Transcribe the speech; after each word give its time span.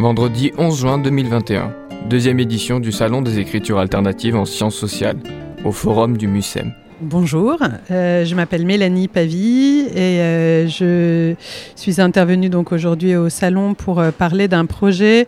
Vendredi 0.00 0.52
11 0.56 0.78
juin 0.78 0.98
2021, 0.98 1.74
deuxième 2.08 2.38
édition 2.38 2.78
du 2.78 2.92
Salon 2.92 3.20
des 3.20 3.40
écritures 3.40 3.80
alternatives 3.80 4.36
en 4.36 4.44
sciences 4.44 4.76
sociales, 4.76 5.16
au 5.64 5.72
Forum 5.72 6.16
du 6.16 6.28
MUSEM. 6.28 6.72
Bonjour, 7.00 7.58
euh, 7.90 8.24
je 8.24 8.34
m'appelle 8.36 8.64
Mélanie 8.64 9.08
Pavie 9.08 9.88
et 9.92 10.20
euh, 10.20 10.68
je 10.68 11.34
suis 11.74 12.00
intervenue 12.00 12.48
donc 12.48 12.70
aujourd'hui 12.70 13.16
au 13.16 13.28
salon 13.28 13.74
pour 13.74 13.98
euh, 13.98 14.12
parler 14.12 14.46
d'un 14.46 14.66
projet 14.66 15.26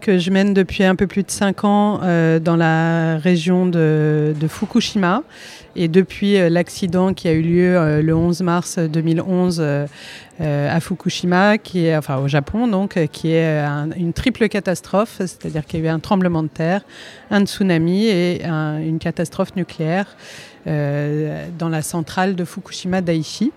que 0.00 0.18
je 0.18 0.30
mène 0.30 0.54
depuis 0.54 0.84
un 0.84 0.94
peu 0.94 1.06
plus 1.06 1.22
de 1.22 1.30
cinq 1.30 1.64
ans 1.64 1.98
dans 2.40 2.56
la 2.56 3.18
région 3.18 3.66
de, 3.66 4.34
Fukushima. 4.48 5.22
Et 5.74 5.88
depuis 5.88 6.38
l'accident 6.48 7.12
qui 7.12 7.28
a 7.28 7.32
eu 7.32 7.42
lieu 7.42 8.00
le 8.00 8.14
11 8.14 8.40
mars 8.42 8.78
2011 8.78 9.62
à 10.40 10.80
Fukushima, 10.80 11.58
qui 11.58 11.86
est 11.86 11.96
enfin 11.96 12.18
au 12.18 12.28
Japon 12.28 12.68
donc, 12.68 12.98
qui 13.12 13.32
est 13.32 13.58
une 13.96 14.12
triple 14.12 14.48
catastrophe, 14.48 15.16
c'est-à-dire 15.18 15.66
qu'il 15.66 15.80
y 15.80 15.82
a 15.82 15.86
eu 15.86 15.88
un 15.88 15.98
tremblement 15.98 16.42
de 16.42 16.48
terre, 16.48 16.82
un 17.30 17.44
tsunami 17.44 18.06
et 18.06 18.44
une 18.44 18.98
catastrophe 18.98 19.54
nucléaire. 19.56 20.06
Euh, 20.66 21.46
dans 21.56 21.68
la 21.68 21.80
centrale 21.80 22.34
de 22.34 22.44
Fukushima 22.44 23.00
Daiichi. 23.00 23.52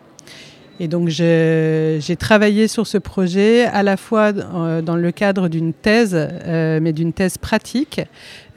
Et 0.82 0.88
donc 0.88 1.10
j'ai 1.10 2.16
travaillé 2.18 2.68
sur 2.70 2.88
ce 2.88 2.98
projet 2.98 3.66
à 3.66 3.84
la 3.84 3.98
fois 3.98 4.32
euh, 4.34 4.82
dans 4.82 4.96
le 4.96 5.12
cadre 5.12 5.50
d'une 5.50 5.74
thèse, 5.74 6.16
euh, 6.16 6.80
mais 6.82 6.94
d'une 6.94 7.14
thèse 7.14 7.38
pratique 7.38 8.02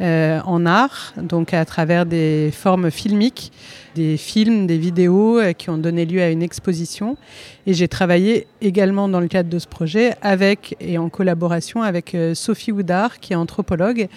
en 0.00 0.66
art, 0.66 1.14
donc 1.16 1.54
à 1.54 1.64
travers 1.64 2.06
des 2.06 2.50
formes 2.52 2.90
filmiques 2.90 3.52
des 3.94 4.16
films, 4.16 4.66
des 4.66 4.78
vidéos 4.78 5.38
euh, 5.38 5.52
qui 5.52 5.70
ont 5.70 5.78
donné 5.78 6.06
lieu 6.06 6.22
à 6.22 6.30
une 6.30 6.42
exposition. 6.42 7.16
Et 7.66 7.74
j'ai 7.74 7.88
travaillé 7.88 8.46
également 8.60 9.08
dans 9.08 9.20
le 9.20 9.28
cadre 9.28 9.48
de 9.48 9.58
ce 9.58 9.66
projet 9.66 10.14
avec 10.22 10.76
et 10.80 10.98
en 10.98 11.08
collaboration 11.08 11.82
avec 11.82 12.14
euh, 12.14 12.34
Sophie 12.34 12.72
Houdard, 12.72 13.20
qui 13.20 13.32
est 13.32 13.36
anthropologue. 13.36 14.08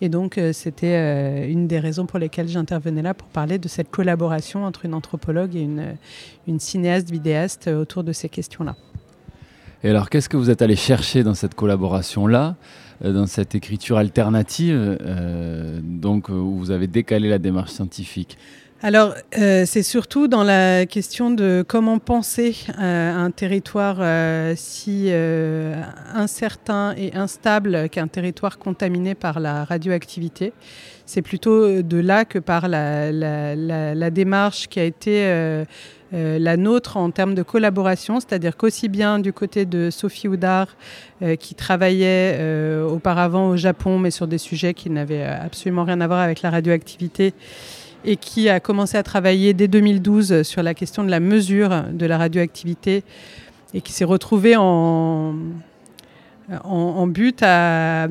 Et 0.00 0.08
donc, 0.08 0.38
euh, 0.38 0.52
c'était 0.52 1.50
une 1.50 1.66
des 1.66 1.78
raisons 1.78 2.06
pour 2.06 2.18
lesquelles 2.18 2.48
j'intervenais 2.48 3.02
là 3.02 3.14
pour 3.14 3.28
parler 3.28 3.58
de 3.58 3.68
cette 3.68 3.90
collaboration 3.90 4.64
entre 4.64 4.84
une 4.84 4.94
anthropologue 4.94 5.56
et 5.56 5.62
une, 6.46 6.60
cinéaste 6.60 7.10
vidéaste 7.10 7.68
autour 7.68 8.04
de 8.04 8.12
ces 8.12 8.28
questions-là. 8.28 8.76
Et 9.82 9.90
alors, 9.90 10.08
qu'est-ce 10.08 10.28
que 10.28 10.36
vous 10.36 10.50
êtes 10.50 10.62
allé 10.62 10.76
chercher 10.76 11.22
dans 11.22 11.34
cette 11.34 11.54
collaboration-là 11.54 12.56
dans 13.02 13.26
cette 13.26 13.54
écriture 13.54 13.98
alternative, 13.98 14.98
donc 15.82 16.28
où 16.28 16.56
vous 16.56 16.70
avez 16.70 16.86
décalé 16.86 17.28
la 17.28 17.38
démarche 17.38 17.72
scientifique? 17.72 18.38
Alors, 18.84 19.14
euh, 19.38 19.64
c'est 19.64 19.82
surtout 19.82 20.28
dans 20.28 20.42
la 20.44 20.84
question 20.84 21.30
de 21.30 21.64
comment 21.66 21.98
penser 21.98 22.54
euh, 22.78 23.16
un 23.16 23.30
territoire 23.30 23.96
euh, 24.00 24.52
si 24.58 25.10
incertain 26.12 26.94
et 26.98 27.14
instable 27.14 27.88
qu'un 27.88 28.08
territoire 28.08 28.58
contaminé 28.58 29.14
par 29.14 29.40
la 29.40 29.64
radioactivité. 29.64 30.52
C'est 31.06 31.22
plutôt 31.22 31.80
de 31.80 31.96
là 31.96 32.26
que 32.26 32.38
par 32.38 32.68
la, 32.68 33.10
la 33.10 34.10
démarche 34.10 34.68
qui 34.68 34.80
a 34.80 34.84
été 34.84 35.64
la 36.12 36.56
nôtre 36.56 36.98
en 36.98 37.10
termes 37.10 37.34
de 37.34 37.42
collaboration, 37.42 38.20
c'est-à-dire 38.20 38.56
qu'aussi 38.56 38.88
bien 38.88 39.18
du 39.18 39.32
côté 39.32 39.64
de 39.64 39.88
Sophie 39.90 40.28
Houdard, 40.28 40.76
qui 41.38 41.54
travaillait 41.54 42.38
auparavant 42.88 43.48
au 43.48 43.56
Japon, 43.56 43.98
mais 43.98 44.10
sur 44.10 44.26
des 44.26 44.38
sujets 44.38 44.72
qui 44.72 44.88
n'avaient 44.88 45.24
absolument 45.24 45.84
rien 45.84 46.00
à 46.00 46.06
voir 46.06 46.20
avec 46.20 46.40
la 46.40 46.50
radioactivité, 46.50 47.34
et 48.04 48.16
qui 48.16 48.48
a 48.48 48.60
commencé 48.60 48.96
à 48.96 49.02
travailler 49.02 49.54
dès 49.54 49.68
2012 49.68 50.42
sur 50.42 50.62
la 50.62 50.74
question 50.74 51.04
de 51.04 51.10
la 51.10 51.20
mesure 51.20 51.84
de 51.92 52.06
la 52.06 52.18
radioactivité 52.18 53.02
et 53.72 53.80
qui 53.80 53.92
s'est 53.92 54.04
retrouvé 54.04 54.56
en, 54.56 55.34
en, 56.62 57.06
but 57.06 57.42
à, 57.42 58.06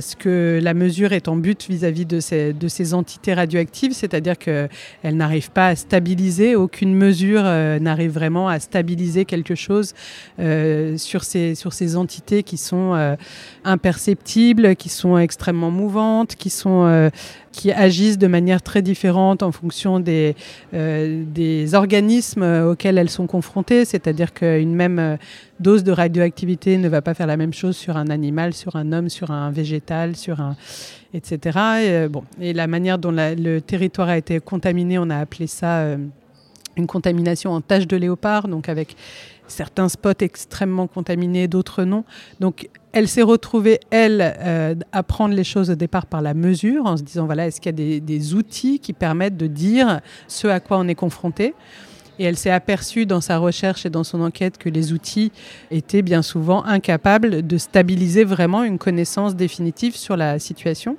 ce 0.00 0.14
que 0.14 0.60
la 0.62 0.74
mesure 0.74 1.12
est 1.12 1.28
en 1.28 1.36
but 1.36 1.66
vis-à-vis 1.68 2.04
de, 2.04 2.20
ces, 2.20 2.94
entités 2.94 3.32
radioactives, 3.32 3.92
c'est-à-dire 3.92 4.36
qu'elles 4.38 4.68
n'arrivent 5.04 5.50
pas 5.50 5.68
à 5.68 5.76
stabiliser, 5.76 6.54
aucune 6.54 6.94
mesure 6.94 7.42
euh, 7.44 7.78
n'arrive 7.78 8.12
vraiment 8.12 8.48
à 8.48 8.60
stabiliser 8.60 9.24
quelque 9.24 9.54
chose 9.54 9.94
euh, 10.38 10.98
sur, 10.98 11.24
ces, 11.24 11.54
sur 11.54 11.72
ces 11.72 11.96
entités 11.96 12.42
qui 12.42 12.58
sont 12.58 12.92
euh, 12.94 13.16
imperceptibles, 13.64 14.76
qui 14.76 14.90
sont 14.90 15.16
extrêmement 15.16 15.70
mouvantes, 15.70 16.36
qui 16.36 16.50
sont 16.50 17.10
qui 17.52 17.70
agissent 17.70 18.16
de 18.16 18.26
manière 18.28 18.62
très 18.62 18.80
différente 18.80 19.42
en 19.42 19.52
fonction 19.52 20.00
des, 20.00 20.34
des 20.72 21.74
organismes 21.74 22.42
auxquels 22.42 22.96
elles 22.96 23.10
sont 23.10 23.26
confrontées, 23.26 23.84
c'est-à-dire 23.84 24.32
qu'une 24.32 24.74
même 24.74 25.18
dose 25.62 25.84
de 25.84 25.92
radioactivité 25.92 26.76
ne 26.76 26.88
va 26.88 27.00
pas 27.00 27.14
faire 27.14 27.26
la 27.26 27.36
même 27.36 27.54
chose 27.54 27.76
sur 27.76 27.96
un 27.96 28.08
animal, 28.08 28.52
sur 28.52 28.76
un 28.76 28.92
homme, 28.92 29.08
sur 29.08 29.30
un 29.30 29.50
végétal, 29.50 30.16
sur 30.16 30.40
un 30.40 30.56
etc. 31.14 31.36
Et, 31.36 31.90
euh, 31.90 32.08
bon, 32.08 32.24
et 32.40 32.52
la 32.52 32.66
manière 32.66 32.98
dont 32.98 33.12
le 33.12 33.60
territoire 33.60 34.08
a 34.08 34.18
été 34.18 34.40
contaminé, 34.40 34.98
on 34.98 35.10
a 35.10 35.18
appelé 35.18 35.46
ça 35.46 35.80
euh, 35.80 35.98
une 36.76 36.86
contamination 36.86 37.52
en 37.52 37.60
tache 37.60 37.86
de 37.86 37.96
léopard, 37.96 38.48
donc 38.48 38.68
avec 38.68 38.96
certains 39.46 39.88
spots 39.88 40.20
extrêmement 40.20 40.86
contaminés, 40.86 41.48
d'autres 41.48 41.84
non. 41.84 42.04
Donc 42.40 42.68
elle 42.92 43.08
s'est 43.08 43.22
retrouvée, 43.22 43.80
elle, 43.90 44.34
euh, 44.40 44.74
à 44.92 45.02
prendre 45.02 45.34
les 45.34 45.44
choses 45.44 45.70
au 45.70 45.74
départ 45.74 46.06
par 46.06 46.22
la 46.22 46.34
mesure, 46.34 46.86
en 46.86 46.96
se 46.96 47.02
disant, 47.02 47.26
voilà, 47.26 47.46
est-ce 47.46 47.60
qu'il 47.60 47.70
y 47.70 47.74
a 47.74 47.76
des, 47.76 48.00
des, 48.00 48.34
outils 48.34 48.78
qui 48.78 48.92
permettent 48.92 49.36
de 49.36 49.46
dire 49.46 50.00
ce 50.28 50.46
à 50.48 50.60
quoi 50.60 50.78
on 50.78 50.88
est 50.88 50.94
confronté? 50.94 51.54
Et 52.22 52.26
elle 52.26 52.36
s'est 52.36 52.50
aperçue 52.50 53.04
dans 53.04 53.20
sa 53.20 53.38
recherche 53.38 53.84
et 53.84 53.90
dans 53.90 54.04
son 54.04 54.20
enquête 54.20 54.56
que 54.56 54.68
les 54.68 54.92
outils 54.92 55.32
étaient 55.72 56.02
bien 56.02 56.22
souvent 56.22 56.64
incapables 56.64 57.44
de 57.44 57.58
stabiliser 57.58 58.22
vraiment 58.22 58.62
une 58.62 58.78
connaissance 58.78 59.34
définitive 59.34 59.96
sur 59.96 60.16
la 60.16 60.38
situation. 60.38 60.96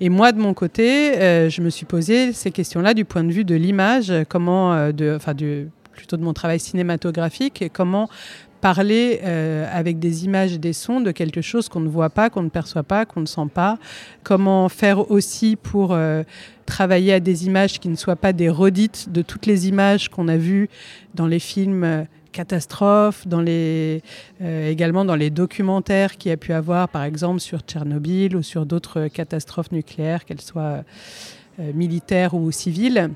Et 0.00 0.08
moi, 0.08 0.32
de 0.32 0.38
mon 0.38 0.54
côté, 0.54 1.18
euh, 1.18 1.50
je 1.50 1.60
me 1.60 1.68
suis 1.68 1.84
posé 1.84 2.32
ces 2.32 2.50
questions-là 2.50 2.94
du 2.94 3.04
point 3.04 3.22
de 3.22 3.32
vue 3.32 3.44
de 3.44 3.54
l'image, 3.54 4.10
comment, 4.30 4.72
euh, 4.72 4.92
de, 4.92 5.14
enfin, 5.14 5.34
plutôt 5.92 6.16
de 6.16 6.22
mon 6.22 6.32
travail 6.32 6.58
cinématographique, 6.58 7.60
et 7.60 7.68
comment 7.68 8.08
parler 8.74 9.20
euh, 9.22 9.64
avec 9.72 10.00
des 10.00 10.24
images 10.24 10.54
et 10.54 10.58
des 10.58 10.72
sons 10.72 11.00
de 11.00 11.12
quelque 11.12 11.40
chose 11.40 11.68
qu'on 11.68 11.78
ne 11.78 11.88
voit 11.88 12.10
pas, 12.10 12.30
qu'on 12.30 12.42
ne 12.42 12.48
perçoit 12.48 12.82
pas, 12.82 13.06
qu'on 13.06 13.20
ne 13.20 13.26
sent 13.26 13.48
pas. 13.54 13.78
Comment 14.24 14.68
faire 14.68 15.08
aussi 15.08 15.54
pour 15.54 15.92
euh, 15.92 16.24
travailler 16.66 17.12
à 17.12 17.20
des 17.20 17.46
images 17.46 17.78
qui 17.78 17.88
ne 17.88 17.94
soient 17.94 18.16
pas 18.16 18.32
des 18.32 18.48
redites 18.48 19.12
de 19.12 19.22
toutes 19.22 19.46
les 19.46 19.68
images 19.68 20.08
qu'on 20.08 20.26
a 20.26 20.36
vues 20.36 20.68
dans 21.14 21.28
les 21.28 21.38
films 21.38 21.84
euh, 21.84 22.02
catastrophes, 22.32 23.24
également 24.42 25.04
dans 25.04 25.14
les 25.14 25.30
documentaires 25.30 26.16
qu'il 26.16 26.30
y 26.30 26.32
a 26.32 26.36
pu 26.36 26.52
avoir, 26.52 26.88
par 26.88 27.04
exemple 27.04 27.38
sur 27.38 27.60
Tchernobyl 27.60 28.34
ou 28.34 28.42
sur 28.42 28.66
d'autres 28.66 29.06
catastrophes 29.06 29.70
nucléaires, 29.70 30.24
qu'elles 30.24 30.42
soient 30.42 30.82
militaires 31.72 32.34
ou 32.34 32.50
civiles 32.52 33.10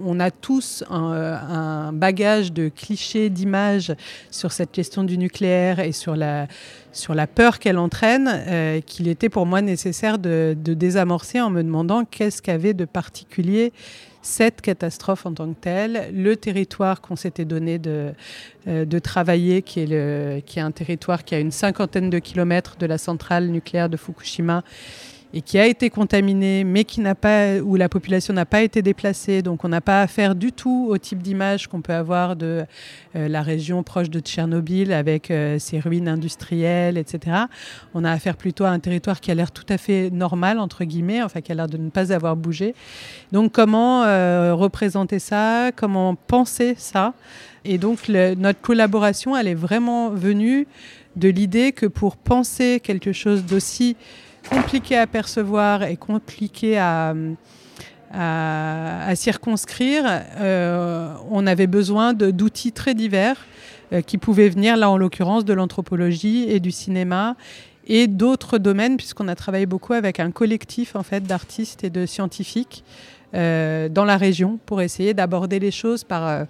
on 0.00 0.20
a 0.20 0.30
tous 0.30 0.84
un, 0.90 1.92
bagage 1.92 2.52
de 2.52 2.68
clichés, 2.68 3.30
d'images 3.30 3.94
sur 4.30 4.52
cette 4.52 4.72
question 4.72 5.04
du 5.04 5.18
nucléaire 5.18 5.80
et 5.80 5.92
sur 5.92 6.16
la, 6.16 6.46
sur 6.92 7.14
la 7.14 7.26
peur 7.26 7.58
qu'elle 7.58 7.78
entraîne, 7.78 8.28
euh, 8.28 8.80
qu'il 8.80 9.08
était 9.08 9.28
pour 9.28 9.46
moi 9.46 9.62
nécessaire 9.62 10.18
de, 10.18 10.56
désamorcer 10.56 11.40
en 11.40 11.50
me 11.50 11.62
demandant 11.62 12.04
qu'est-ce 12.04 12.42
qu'avait 12.42 12.74
de 12.74 12.84
particulier 12.84 13.72
cette 14.22 14.60
catastrophe 14.60 15.24
en 15.24 15.32
tant 15.32 15.48
que 15.48 15.60
telle, 15.60 16.10
le 16.12 16.34
territoire 16.34 17.00
qu'on 17.00 17.14
s'était 17.14 17.44
donné 17.44 17.78
de, 17.78 18.12
euh, 18.66 18.84
de 18.84 18.98
travailler, 18.98 19.62
qui 19.62 19.80
est, 19.80 19.86
le, 19.86 20.40
qui 20.44 20.58
est 20.58 20.62
un 20.62 20.72
territoire 20.72 21.24
qui 21.24 21.36
a 21.36 21.38
une 21.38 21.52
cinquantaine 21.52 22.10
de 22.10 22.18
kilomètres 22.18 22.76
de 22.76 22.86
la 22.86 22.98
centrale 22.98 23.46
nucléaire 23.46 23.88
de 23.88 23.96
Fukushima 23.96 24.64
et 25.34 25.42
qui 25.42 25.58
a 25.58 25.66
été 25.66 25.90
contaminé, 25.90 26.64
mais 26.64 26.84
qui 26.84 27.00
n'a 27.00 27.14
pas, 27.14 27.58
où 27.58 27.76
la 27.76 27.88
population 27.88 28.32
n'a 28.32 28.46
pas 28.46 28.62
été 28.62 28.82
déplacée. 28.82 29.42
Donc 29.42 29.64
on 29.64 29.68
n'a 29.68 29.80
pas 29.80 30.02
affaire 30.02 30.34
du 30.34 30.52
tout 30.52 30.86
au 30.88 30.98
type 30.98 31.22
d'image 31.22 31.66
qu'on 31.66 31.82
peut 31.82 31.92
avoir 31.92 32.36
de 32.36 32.64
euh, 33.16 33.28
la 33.28 33.42
région 33.42 33.82
proche 33.82 34.08
de 34.08 34.20
Tchernobyl 34.20 34.92
avec 34.92 35.30
euh, 35.30 35.58
ses 35.58 35.80
ruines 35.80 36.08
industrielles, 36.08 36.96
etc. 36.96 37.36
On 37.94 38.04
a 38.04 38.12
affaire 38.12 38.36
plutôt 38.36 38.64
à 38.64 38.70
un 38.70 38.78
territoire 38.78 39.20
qui 39.20 39.30
a 39.30 39.34
l'air 39.34 39.50
tout 39.50 39.66
à 39.68 39.78
fait 39.78 40.10
normal, 40.10 40.58
entre 40.58 40.84
guillemets, 40.84 41.22
enfin 41.22 41.40
qui 41.40 41.52
a 41.52 41.54
l'air 41.54 41.68
de 41.68 41.76
ne 41.76 41.90
pas 41.90 42.12
avoir 42.12 42.36
bougé. 42.36 42.74
Donc 43.32 43.52
comment 43.52 44.04
euh, 44.04 44.54
représenter 44.54 45.18
ça? 45.18 45.70
Comment 45.74 46.14
penser 46.14 46.74
ça? 46.78 47.14
Et 47.64 47.78
donc 47.78 48.08
notre 48.08 48.60
collaboration, 48.60 49.36
elle 49.36 49.48
est 49.48 49.54
vraiment 49.54 50.10
venue 50.10 50.68
de 51.16 51.28
l'idée 51.28 51.72
que 51.72 51.86
pour 51.86 52.16
penser 52.16 52.80
quelque 52.80 53.12
chose 53.12 53.44
d'aussi 53.44 53.96
compliqué 54.48 54.96
à 54.96 55.06
percevoir 55.06 55.82
et 55.82 55.96
compliqué 55.96 56.78
à, 56.78 57.14
à, 58.12 59.14
circonscrire, 59.14 60.04
euh, 60.38 61.14
on 61.30 61.46
avait 61.46 61.66
besoin 61.66 62.14
d'outils 62.14 62.72
très 62.72 62.94
divers 62.94 63.46
euh, 63.92 64.00
qui 64.00 64.18
pouvaient 64.18 64.48
venir, 64.48 64.76
là 64.76 64.90
en 64.90 64.96
l'occurrence, 64.96 65.44
de 65.44 65.52
l'anthropologie 65.52 66.46
et 66.48 66.60
du 66.60 66.70
cinéma 66.70 67.36
et 67.86 68.06
d'autres 68.08 68.58
domaines, 68.58 68.96
puisqu'on 68.96 69.28
a 69.28 69.34
travaillé 69.34 69.66
beaucoup 69.66 69.92
avec 69.92 70.18
un 70.18 70.30
collectif 70.30 70.96
en 70.96 71.02
fait 71.02 71.22
d'artistes 71.22 71.84
et 71.84 71.90
de 71.90 72.04
scientifiques 72.04 72.84
euh, 73.34 73.88
dans 73.88 74.04
la 74.04 74.16
région 74.16 74.58
pour 74.66 74.82
essayer 74.82 75.14
d'aborder 75.14 75.58
les 75.58 75.70
choses 75.70 76.02
par 76.02 76.46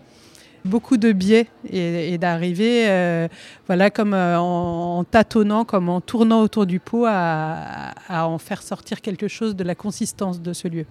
beaucoup 0.67 0.97
de 0.97 1.13
biais 1.13 1.47
et, 1.71 2.19
d'arriver, 2.19 3.29
voilà, 3.67 3.91
comme 3.91 4.15
en, 4.15 5.05
tâtonnant, 5.05 5.65
comme 5.65 5.89
en 5.89 6.01
tournant 6.01 6.43
autour 6.43 6.67
du 6.67 6.81
pot, 6.81 7.05
à, 7.07 7.95
en 8.09 8.39
faire 8.39 8.63
sortir 8.63 9.01
quelque 9.01 9.29
chose 9.29 9.57
de 9.57 9.65
la 9.65 9.75
consistance 9.75 10.41
de 10.41 10.53
ce 10.53 10.69
lieu. 10.69 10.87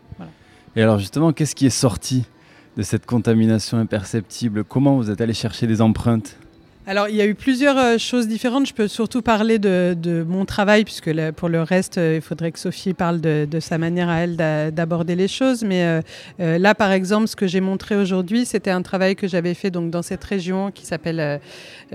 Et 0.75 0.81
alors 0.81 1.00
justement, 1.00 1.31
qu'est-ce 1.33 1.56
qui 1.56 1.66
est 1.66 1.69
sorti 1.69 2.25
de 2.77 2.83
cette 2.83 3.06
contamination 3.06 3.77
imperceptible? 3.77 4.63
Comment 4.63 4.95
vous 4.95 5.10
êtes 5.10 5.22
allé 5.22 5.33
chercher 5.33 5.68
des 5.68 5.81
empreintes? 5.81 6.38
Alors, 6.88 7.10
il 7.10 7.16
y 7.16 7.22
a 7.22 7.26
eu 7.26 7.34
plusieurs 7.34 7.80
euh, 7.80 7.98
choses 7.98 8.28
différentes. 8.28 8.68
Je 8.68 8.74
peux 8.74 8.88
surtout 8.88 9.24
parler 9.24 9.58
de, 9.58 10.24
mon 10.28 10.46
travail, 10.46 10.84
puisque 10.84 11.10
pour 11.32 11.50
le 11.50 11.64
reste, 11.64 11.98
euh, 11.98 12.18
il 12.18 12.22
faudrait 12.22 12.52
que 12.52 12.60
Sophie 12.60 12.94
parle 12.94 13.22
de, 13.22 13.60
sa 13.60 13.80
manière 13.80 14.08
à 14.08 14.20
elle 14.20 14.36
d'aborder 14.36 15.16
les 15.16 15.28
choses. 15.28 15.64
Mais 15.64 15.84
euh, 16.40 16.58
là, 16.60 16.76
par 16.76 16.92
exemple, 16.92 17.28
ce 17.28 17.36
que 17.36 17.48
j'ai 17.48 17.62
montré 17.62 17.96
aujourd'hui, 17.96 18.46
c'était 18.46 18.70
un 18.70 18.84
travail 18.84 19.16
que 19.16 19.28
j'avais 19.28 19.56
fait 19.56 19.72
donc, 19.72 19.90
dans 19.90 20.04
cette 20.04 20.24
région 20.24 20.70
qui 20.70 20.86
s'appelle, 20.86 21.40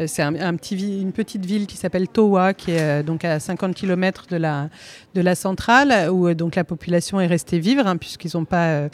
c'est 0.07 0.23
une 0.23 1.13
petite 1.13 1.47
ville 1.47 1.67
qui 1.67 1.77
s'appelle 1.77 2.09
Towa, 2.09 2.55
qui 2.55 2.73
est 2.73 3.03
donc 3.05 3.25
à 3.25 3.39
50 3.39 3.75
km 3.75 4.27
de 4.29 4.37
la, 4.37 4.71
de 5.15 5.21
la 5.21 5.35
centrale, 5.35 6.11
où 6.11 6.33
donc 6.35 6.57
la 6.57 6.65
population 6.65 7.21
est 7.21 7.27
restée 7.27 7.59
vivre, 7.59 7.87
hein, 7.87 7.97
puisqu'ils 7.97 8.37
ont 8.37 8.45
pas, 8.45 8.89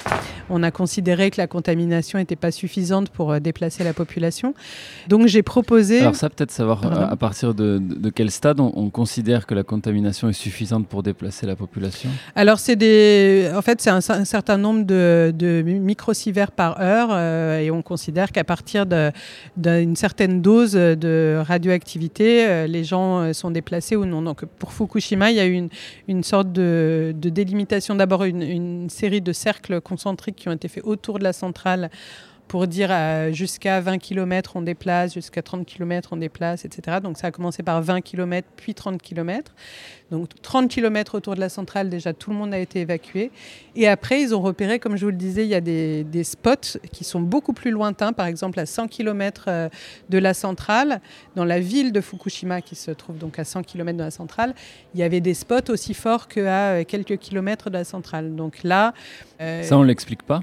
on 0.51 0.63
a 0.63 0.71
considéré 0.71 1.31
que 1.31 1.41
la 1.41 1.47
contamination 1.47 2.19
n'était 2.19 2.37
pas 2.37 2.51
suffisante 2.51 3.11
pour 3.11 3.41
déplacer 3.41 3.85
la 3.85 3.93
population. 3.93 4.55
Donc, 5.09 5.27
j'ai 5.27 5.43
proposé 5.43 5.97
alors 6.01 6.17
ça, 6.17 6.31
peut-être 6.31 6.51
savoir 6.51 6.85
euh, 6.85 7.07
à 7.09 7.17
partir 7.17 7.55
de, 7.55 7.81
quel 8.15 8.31
stade 8.31 8.61
on, 8.61 8.91
considère 8.91 9.47
que 9.47 9.55
la 9.55 9.63
contamination 9.63 10.29
est 10.29 10.33
suffisante 10.33 10.87
pour 10.87 11.03
déplacer 11.03 11.47
la 11.47 11.57
population? 11.57 12.09
Alors 12.35 12.59
c'est 12.59 12.77
des, 12.77 13.51
en 13.55 13.63
fait 13.63 13.81
c'est 13.81 13.91
un, 13.91 14.01
certain 14.01 14.57
nombre 14.57 14.85
de, 14.85 15.33
de 15.37 15.63
microsieverts 15.63 16.53
par 16.53 16.81
heure 16.81 17.09
euh, 17.11 17.61
et 17.61 17.71
on 17.71 17.83
considère 17.83 18.33
qu'à 18.33 18.45
partir 18.45 18.87
d'une 19.57 19.97
certaine 19.97 20.41
dose 20.41 20.73
de 20.73 21.43
radioactivité, 21.45 22.47
euh, 22.47 22.67
les 22.67 22.85
gens 22.85 23.33
sont 23.33 23.51
déplacés 23.51 23.97
ou 23.97 24.07
non. 24.07 24.23
Donc 24.23 24.45
pour 24.45 24.73
Fukushima, 24.73 25.31
il 25.31 25.37
y 25.37 25.41
a 25.41 25.47
eu 25.47 25.53
une, 25.53 25.69
une 26.09 26.23
sorte 26.23 26.53
de, 26.53 27.15
délimitation. 27.15 27.95
D'abord 27.95 28.25
une, 28.25 28.89
série 28.91 29.21
de 29.21 29.33
cercles 29.33 29.81
concentriques 29.81 30.37
qui 30.37 30.49
ont 30.49 30.53
été 30.53 30.69
faits 30.69 30.85
autour 30.85 31.19
de 31.19 31.25
la 31.25 31.33
centrale 31.33 31.91
pour 32.49 32.67
dire 32.67 32.89
euh, 32.91 33.33
jusqu'à 33.33 33.81
20 33.81 33.99
km 33.99 34.53
on 34.55 34.63
déplace, 34.63 35.15
jusqu'à 35.15 35.43
30 35.43 35.67
km 35.67 36.11
on 36.13 36.17
déplace, 36.17 36.65
etc. 36.65 36.99
Donc 37.03 37.19
ça 37.19 37.29
a 37.29 37.31
commencé 37.31 37.63
par 37.63 37.83
20 37.83 38.01
km, 38.01 38.47
puis 38.57 38.75
30 38.75 39.03
km. 39.03 39.53
Donc 40.11 40.29
30 40.41 40.71
km 40.71 41.17
autour 41.17 41.35
de 41.35 41.41
la 41.41 41.49
centrale, 41.49 41.91
déjà 41.91 42.13
tout 42.13 42.31
le 42.31 42.37
monde 42.37 42.55
a 42.55 42.59
été 42.59 42.81
évacué. 42.81 43.33
Et 43.75 43.89
après, 43.89 44.23
ils 44.23 44.35
ont 44.35 44.41
repéré, 44.41 44.79
comme 44.79 44.97
je 44.97 45.05
vous 45.05 45.11
le 45.11 45.17
disais, 45.17 45.45
il 45.45 45.49
y 45.49 45.55
a 45.55 45.61
des, 45.61 46.05
spots 46.23 46.79
qui 46.93 47.05
sont 47.05 47.21
beaucoup 47.21 47.53
plus 47.53 47.71
lointains, 47.71 48.13
par 48.13 48.27
exemple 48.27 48.61
à 48.61 48.67
100 48.67 48.89
km 48.89 49.45
euh, 49.49 49.69
de 50.09 50.19
la 50.19 50.35
centrale, 50.35 51.01
dans 51.35 51.45
la 51.45 51.59
ville 51.59 51.93
de 51.93 52.01
Fukushima, 52.01 52.63
qui 52.63 52.77
se 52.77 52.91
trouve 52.93 53.19
donc 53.19 53.39
à 53.39 53.45
100 53.45 53.65
km 53.65 53.99
de 53.99 54.05
la 54.05 54.11
centrale, 54.11 54.55
il 54.95 55.01
y 55.01 55.03
avait 55.03 55.21
des 55.21 55.35
spots 55.35 55.71
aussi 55.71 55.95
forts 55.95 56.29
qu'à 56.29 56.71
euh, 56.71 56.85
quelques 56.85 57.19
kilomètres 57.19 57.71
de 57.71 57.75
la 57.75 57.85
centrale. 57.85 58.35
Donc 58.37 58.63
là... 58.63 58.95
ça, 59.39 59.77
on 59.77 59.83
ne 59.83 59.87
l'explique 59.87 60.23
pas 60.23 60.43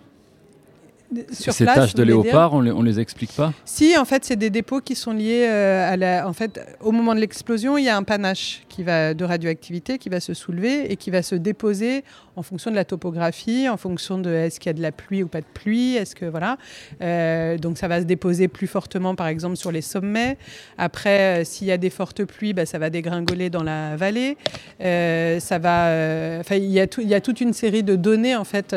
ces 1.31 1.65
taches 1.65 1.95
de 1.95 2.04
léopard, 2.04 2.54
on 2.54 2.62
les, 2.62 2.71
on 2.71 2.81
les 2.81 3.00
explique 3.00 3.31
pas 3.33 3.54
Si, 3.65 3.98
en 3.98 4.06
fait, 4.06 4.25
c'est 4.25 4.36
des 4.36 4.50
dépôts 4.50 4.81
qui 4.81 4.95
sont 4.95 5.13
liés 5.13 5.48
euh, 5.50 5.92
à 5.92 5.98
la. 5.98 6.27
En 6.27 6.33
fait, 6.33 6.60
au 6.81 6.92
moment 6.92 7.15
de 7.15 7.19
l'explosion, 7.19 7.77
il 7.77 7.86
y 7.86 7.89
a 7.89 7.98
un 7.98 8.04
panache 8.04 8.63
qui 8.69 8.83
va 8.83 9.13
de 9.13 9.25
radioactivité 9.25 9.98
qui 9.98 10.10
va 10.10 10.19
se 10.19 10.33
soulever 10.33 10.92
et 10.92 10.95
qui 10.95 11.12
va 11.12 11.21
se 11.21 11.36
déposer 11.36 12.04
en 12.36 12.42
fonction 12.42 12.71
de 12.71 12.75
la 12.75 12.86
topographie, 12.86 13.69
en 13.69 13.77
fonction 13.77 14.18
de 14.18 14.31
est-ce 14.31 14.60
qu'il 14.60 14.69
y 14.69 14.71
a 14.71 14.74
de 14.74 14.81
la 14.81 14.92
pluie 14.92 15.21
ou 15.21 15.27
pas 15.27 15.42
de 15.42 15.45
pluie, 15.54 15.95
est-ce 15.95 16.15
que 16.15 16.25
voilà. 16.25 16.57
Euh, 17.01 17.57
donc 17.57 17.77
ça 17.77 17.88
va 17.88 18.00
se 18.00 18.06
déposer 18.06 18.48
plus 18.48 18.65
fortement, 18.68 19.13
par 19.13 19.27
exemple, 19.27 19.56
sur 19.56 19.71
les 19.71 19.81
sommets. 19.81 20.38
Après, 20.77 21.42
euh, 21.42 21.44
s'il 21.44 21.68
y 21.68 21.71
a 21.71 21.77
des 21.77 21.92
fortes 21.92 22.25
pluies, 22.25 22.54
bah, 22.54 22.65
ça 22.65 22.80
va 22.80 22.89
dégringoler 22.89 23.50
dans 23.50 23.63
la 23.63 23.95
vallée. 23.95 24.38
ça 24.80 25.60
va. 25.60 26.39
Enfin, 26.39 26.56
il 26.56 26.71
y 26.71 26.80
a 26.80 26.88
il 26.98 27.07
y 27.07 27.13
a 27.13 27.21
toute 27.21 27.42
une 27.42 27.54
série 27.54 27.83
de 27.83 27.95
données 27.95 28.36
en 28.36 28.44
fait 28.44 28.75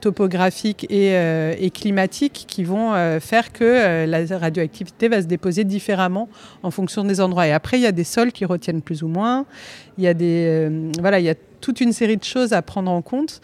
topographiques 0.00 0.86
et 0.90 1.12
euh, 1.36 1.54
et 1.58 1.70
climatiques 1.70 2.44
qui 2.48 2.64
vont 2.64 2.94
euh, 2.94 3.20
faire 3.20 3.52
que 3.52 3.64
euh, 3.64 4.06
la 4.06 4.38
radioactivité 4.38 5.08
va 5.08 5.20
se 5.22 5.26
déposer 5.26 5.64
différemment 5.64 6.28
en 6.62 6.70
fonction 6.70 7.04
des 7.04 7.20
endroits. 7.20 7.46
Et 7.46 7.52
après, 7.52 7.78
il 7.78 7.82
y 7.82 7.86
a 7.86 7.92
des 7.92 8.04
sols 8.04 8.32
qui 8.32 8.44
retiennent 8.44 8.82
plus 8.82 9.02
ou 9.02 9.08
moins. 9.08 9.46
Il 9.98 10.04
y 10.04 10.08
a 10.08 10.14
des 10.14 10.70
voilà, 11.00 11.20
il 11.20 11.24
y 11.24 11.30
a 11.30 11.34
toute 11.60 11.80
une 11.80 11.92
série 11.92 12.16
de 12.16 12.24
choses 12.24 12.52
à 12.52 12.62
prendre 12.62 12.90
en 12.90 13.02
compte. 13.02 13.40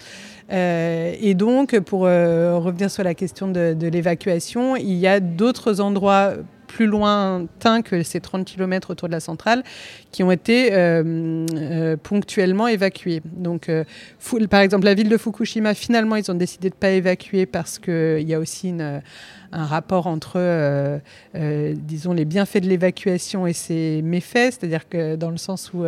et 0.50 1.34
donc, 1.34 1.78
pour 1.80 2.00
revenir 2.00 2.90
sur 2.90 3.02
la 3.04 3.14
question 3.14 3.48
de, 3.48 3.74
de 3.74 3.88
l'évacuation, 3.88 4.76
il 4.76 4.94
y 4.94 5.06
a 5.06 5.18
d'autres 5.18 5.80
endroits 5.80 6.34
plus 6.72 6.86
lointains 6.86 7.82
que 7.82 8.02
ces 8.02 8.20
30 8.20 8.46
km 8.46 8.90
autour 8.90 9.06
de 9.06 9.12
la 9.12 9.20
centrale 9.20 9.62
qui 10.10 10.22
ont 10.22 10.30
été 10.30 10.72
euh, 10.72 11.46
euh, 11.54 11.96
ponctuellement 12.02 12.66
évacués. 12.66 13.20
Donc, 13.24 13.68
euh, 13.68 13.84
par 14.48 14.60
exemple, 14.60 14.86
la 14.86 14.94
ville 14.94 15.10
de 15.10 15.18
Fukushima, 15.18 15.74
finalement, 15.74 16.16
ils 16.16 16.30
ont 16.30 16.34
décidé 16.34 16.70
de 16.70 16.74
ne 16.74 16.78
pas 16.78 16.90
évacuer 16.90 17.44
parce 17.44 17.78
qu'il 17.78 18.26
y 18.26 18.32
a 18.32 18.38
aussi 18.38 18.72
un 19.54 19.64
rapport 19.66 20.06
entre, 20.06 21.00
disons, 21.34 22.14
les 22.14 22.24
bienfaits 22.24 22.62
de 22.62 22.68
l'évacuation 22.68 23.46
et 23.46 23.52
ses 23.52 24.00
méfaits, 24.02 24.54
c'est-à-dire 24.54 24.88
que 24.88 25.16
dans 25.16 25.30
le 25.30 25.36
sens 25.36 25.72
où 25.74 25.84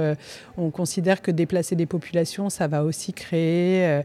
on 0.58 0.70
considère 0.70 1.22
que 1.22 1.30
déplacer 1.30 1.76
des 1.76 1.86
populations, 1.86 2.50
ça 2.50 2.68
va 2.68 2.84
aussi 2.84 3.14
créer 3.14 4.02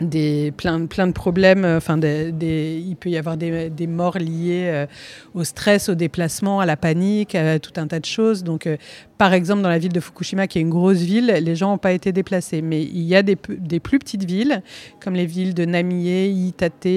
des, 0.00 0.52
plein, 0.56 0.86
plein 0.86 1.06
de 1.06 1.12
problèmes. 1.12 1.64
Euh, 1.64 1.76
enfin, 1.78 1.96
des, 1.96 2.82
il 2.86 2.96
peut 2.96 3.10
y 3.10 3.16
avoir 3.16 3.36
des, 3.36 3.70
des 3.70 3.86
morts 3.86 4.18
liées 4.18 4.66
euh, 4.66 4.86
au 5.34 5.44
stress, 5.44 5.88
au 5.88 5.94
déplacement, 5.94 6.60
à 6.60 6.66
la 6.66 6.76
panique, 6.76 7.34
à 7.34 7.58
tout 7.58 7.72
un 7.76 7.86
tas 7.86 8.00
de 8.00 8.04
choses. 8.04 8.44
Donc, 8.44 8.66
euh, 8.66 8.76
par 9.18 9.32
exemple, 9.32 9.62
dans 9.62 9.68
la 9.68 9.78
ville 9.78 9.92
de 9.92 10.00
Fukushima, 10.00 10.46
qui 10.46 10.58
est 10.58 10.62
une 10.62 10.70
grosse 10.70 10.98
ville, 10.98 11.26
les 11.26 11.56
gens 11.56 11.70
n'ont 11.70 11.78
pas 11.78 11.92
été 11.92 12.12
déplacés. 12.12 12.62
Mais 12.62 12.82
il 12.82 13.02
y 13.02 13.14
a 13.14 13.22
des, 13.22 13.36
plus 13.36 13.98
petites 13.98 14.24
villes, 14.24 14.62
comme 15.00 15.14
les 15.14 15.26
villes 15.26 15.54
de 15.54 15.64
Namie, 15.64 16.48
Itate, 16.48 16.88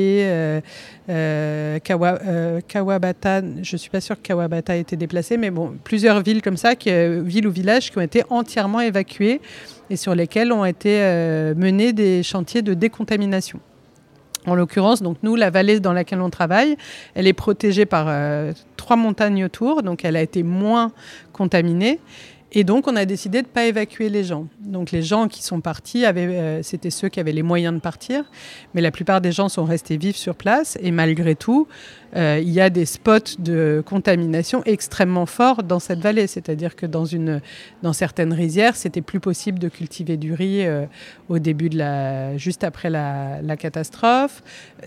Kawa, 1.84 2.20
Kawabata. 2.68 3.42
Je 3.62 3.76
ne 3.76 3.78
suis 3.78 3.90
pas 3.90 4.02
sûre 4.02 4.16
que 4.16 4.28
Kawabata 4.28 4.76
ait 4.76 4.82
été 4.82 4.96
déplacé, 4.96 5.38
mais 5.38 5.52
bon, 5.52 5.76
plusieurs 5.84 6.22
villes 6.22 6.42
comme 6.42 6.58
ça, 6.58 6.74
villes 6.76 7.48
ou 7.48 7.52
villages 7.52 7.92
qui 7.92 7.98
ont 7.98 8.02
été 8.02 8.24
entièrement 8.30 8.82
évacués 8.82 9.42
et 9.90 9.96
sur 9.96 10.16
lesquels 10.16 10.52
ont 10.52 10.66
été 10.66 11.00
euh, 11.02 11.54
menés 11.56 11.94
des 11.94 12.24
chantiers 12.24 12.62
de 12.62 12.74
décontamination. 12.74 13.60
En 14.48 14.56
l'occurrence, 14.56 15.02
donc 15.02 15.18
nous, 15.24 15.36
la 15.36 15.50
vallée 15.50 15.82
dans 15.82 15.92
laquelle 15.92 16.22
on 16.22 16.30
travaille, 16.30 16.78
elle 17.16 17.28
est 17.28 17.34
protégée 17.34 17.86
par 17.86 18.06
euh, 18.08 18.54
trois 18.78 18.96
montagnes 18.96 19.44
autour, 19.44 19.84
donc 19.84 20.06
elle 20.06 20.16
a 20.16 20.22
été 20.22 20.42
moins 20.42 20.94
contaminée. 21.34 22.00
Et 22.60 22.64
donc, 22.64 22.88
on 22.88 22.96
a 22.96 23.06
décidé 23.06 23.44
de 23.44 23.48
ne 23.48 23.52
pas 23.52 23.66
évacuer 23.66 24.10
les 24.10 24.24
gens. 24.24 24.48
Donc, 24.62 24.90
les 24.90 25.04
gens 25.04 25.28
qui 25.28 25.44
sont 25.44 25.62
partis, 25.62 26.08
euh, 26.08 26.64
c'était 26.64 26.90
ceux 26.90 27.08
qui 27.08 27.20
avaient 27.20 27.32
les 27.32 27.44
moyens 27.44 27.72
de 27.72 27.80
partir. 27.80 28.24
Mais 28.74 28.82
la 28.82 28.90
plupart 28.90 29.22
des 29.22 29.32
gens 29.32 29.48
sont 29.48 29.64
restés 29.64 29.96
vivre 29.96 30.18
sur 30.18 30.34
place. 30.34 30.76
Et 30.82 30.90
malgré 30.90 31.36
tout, 31.36 31.68
euh, 32.16 32.40
il 32.42 32.50
y 32.50 32.60
a 32.60 32.72
des 32.72 32.88
spots 32.88 33.38
de 33.38 33.84
contamination 33.86 34.64
extrêmement 34.66 35.28
forts 35.28 35.62
dans 35.62 35.78
cette 35.78 36.00
vallée. 36.00 36.26
C'est-à-dire 36.26 36.76
que 36.76 36.88
dans, 36.88 37.06
une, 37.06 37.42
dans 37.84 37.94
certaines 37.94 38.34
rizières, 38.34 38.76
c'était 38.76 39.04
plus 39.04 39.20
possible 39.20 39.60
de 39.60 39.70
cultiver 39.70 40.18
du 40.18 40.34
riz 40.34 40.66
euh, 40.66 40.88
au 41.30 41.38
début 41.38 41.70
de 41.70 41.78
la, 41.78 42.38
juste 42.38 42.64
après 42.64 42.90
la, 42.90 43.40
la 43.44 43.56
catastrophe. 43.56 44.42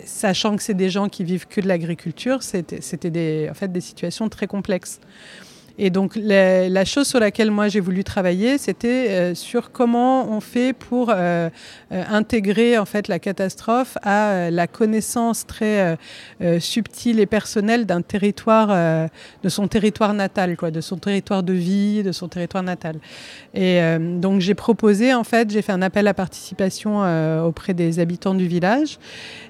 Sachant 0.05 0.57
que 0.57 0.65
c'est 0.65 0.75
des 0.75 0.91
gens 0.91 1.09
qui 1.09 1.23
vivent 1.23 1.47
que 1.47 1.61
de 1.61 1.69
l'agriculture, 1.69 2.43
c'était 2.43 3.49
en 3.49 3.55
fait, 3.55 3.71
des 3.71 3.81
situations 3.81 4.29
très 4.29 4.49
complexes. 4.49 4.99
Et 5.83 5.89
donc 5.89 6.13
la, 6.15 6.85
chose 6.85 7.09
sur 7.09 7.21
laquelle 7.21 7.51
moi 7.51 7.69
j'ai 7.69 7.81
voulu 7.81 8.05
travailler, 8.05 8.59
c'était 8.59 9.09
euh, 9.09 9.35
sur 9.35 9.73
comment 9.73 10.31
on 10.31 10.41
fait 10.41 10.75
pour 10.75 11.09
euh, 11.09 11.49
euh, 11.91 12.03
intégrer 12.11 12.77
en 12.77 12.85
fait 12.85 13.09
la 13.09 13.19
catastrophe 13.19 13.97
à 14.03 14.51
la 14.51 14.67
connaissance 14.67 15.47
très 15.47 15.97
subtile 16.59 17.19
et 17.19 17.25
personnelle 17.25 17.87
d'un 17.87 18.03
territoire, 18.03 19.09
de 19.43 19.49
son 19.49 19.69
territoire 19.69 20.13
natal, 20.13 20.57
quoi, 20.59 20.71
de 20.71 20.83
son 20.83 20.99
territoire 20.99 21.43
de 21.43 21.55
vie, 21.55 22.03
de 22.03 22.13
son 22.13 22.29
territoire 22.29 22.63
natal. 22.63 22.97
Et 23.55 23.81
donc 23.99 24.41
j'ai 24.41 24.55
proposé 24.55 25.15
en 25.15 25.25
fait, 25.25 25.51
j'ai 25.51 25.63
fait 25.63 25.73
un 25.73 25.83
appel 25.83 26.07
à 26.09 26.15
participation 26.15 27.01
auprès 27.47 27.73
des 27.73 27.99
habitants 28.01 28.35
du 28.35 28.47
village. 28.47 28.99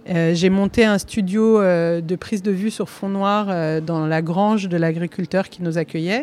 j'ai 0.07 0.51
monté 0.51 0.85
un 0.85 0.99
studio 0.99 1.61
de 1.61 2.17
prise 2.17 2.43
de 2.43 2.53
vue 2.53 2.71
sur 2.71 2.89
fond 2.89 3.09
noir 3.09 3.81
dans 3.83 4.07
la 4.07 4.23
grange 4.23 4.69
de 4.69 4.77
l'agriculteur 4.77 5.49
qui 5.49 5.63
nous 5.63 5.77
accueillait. 5.77 6.20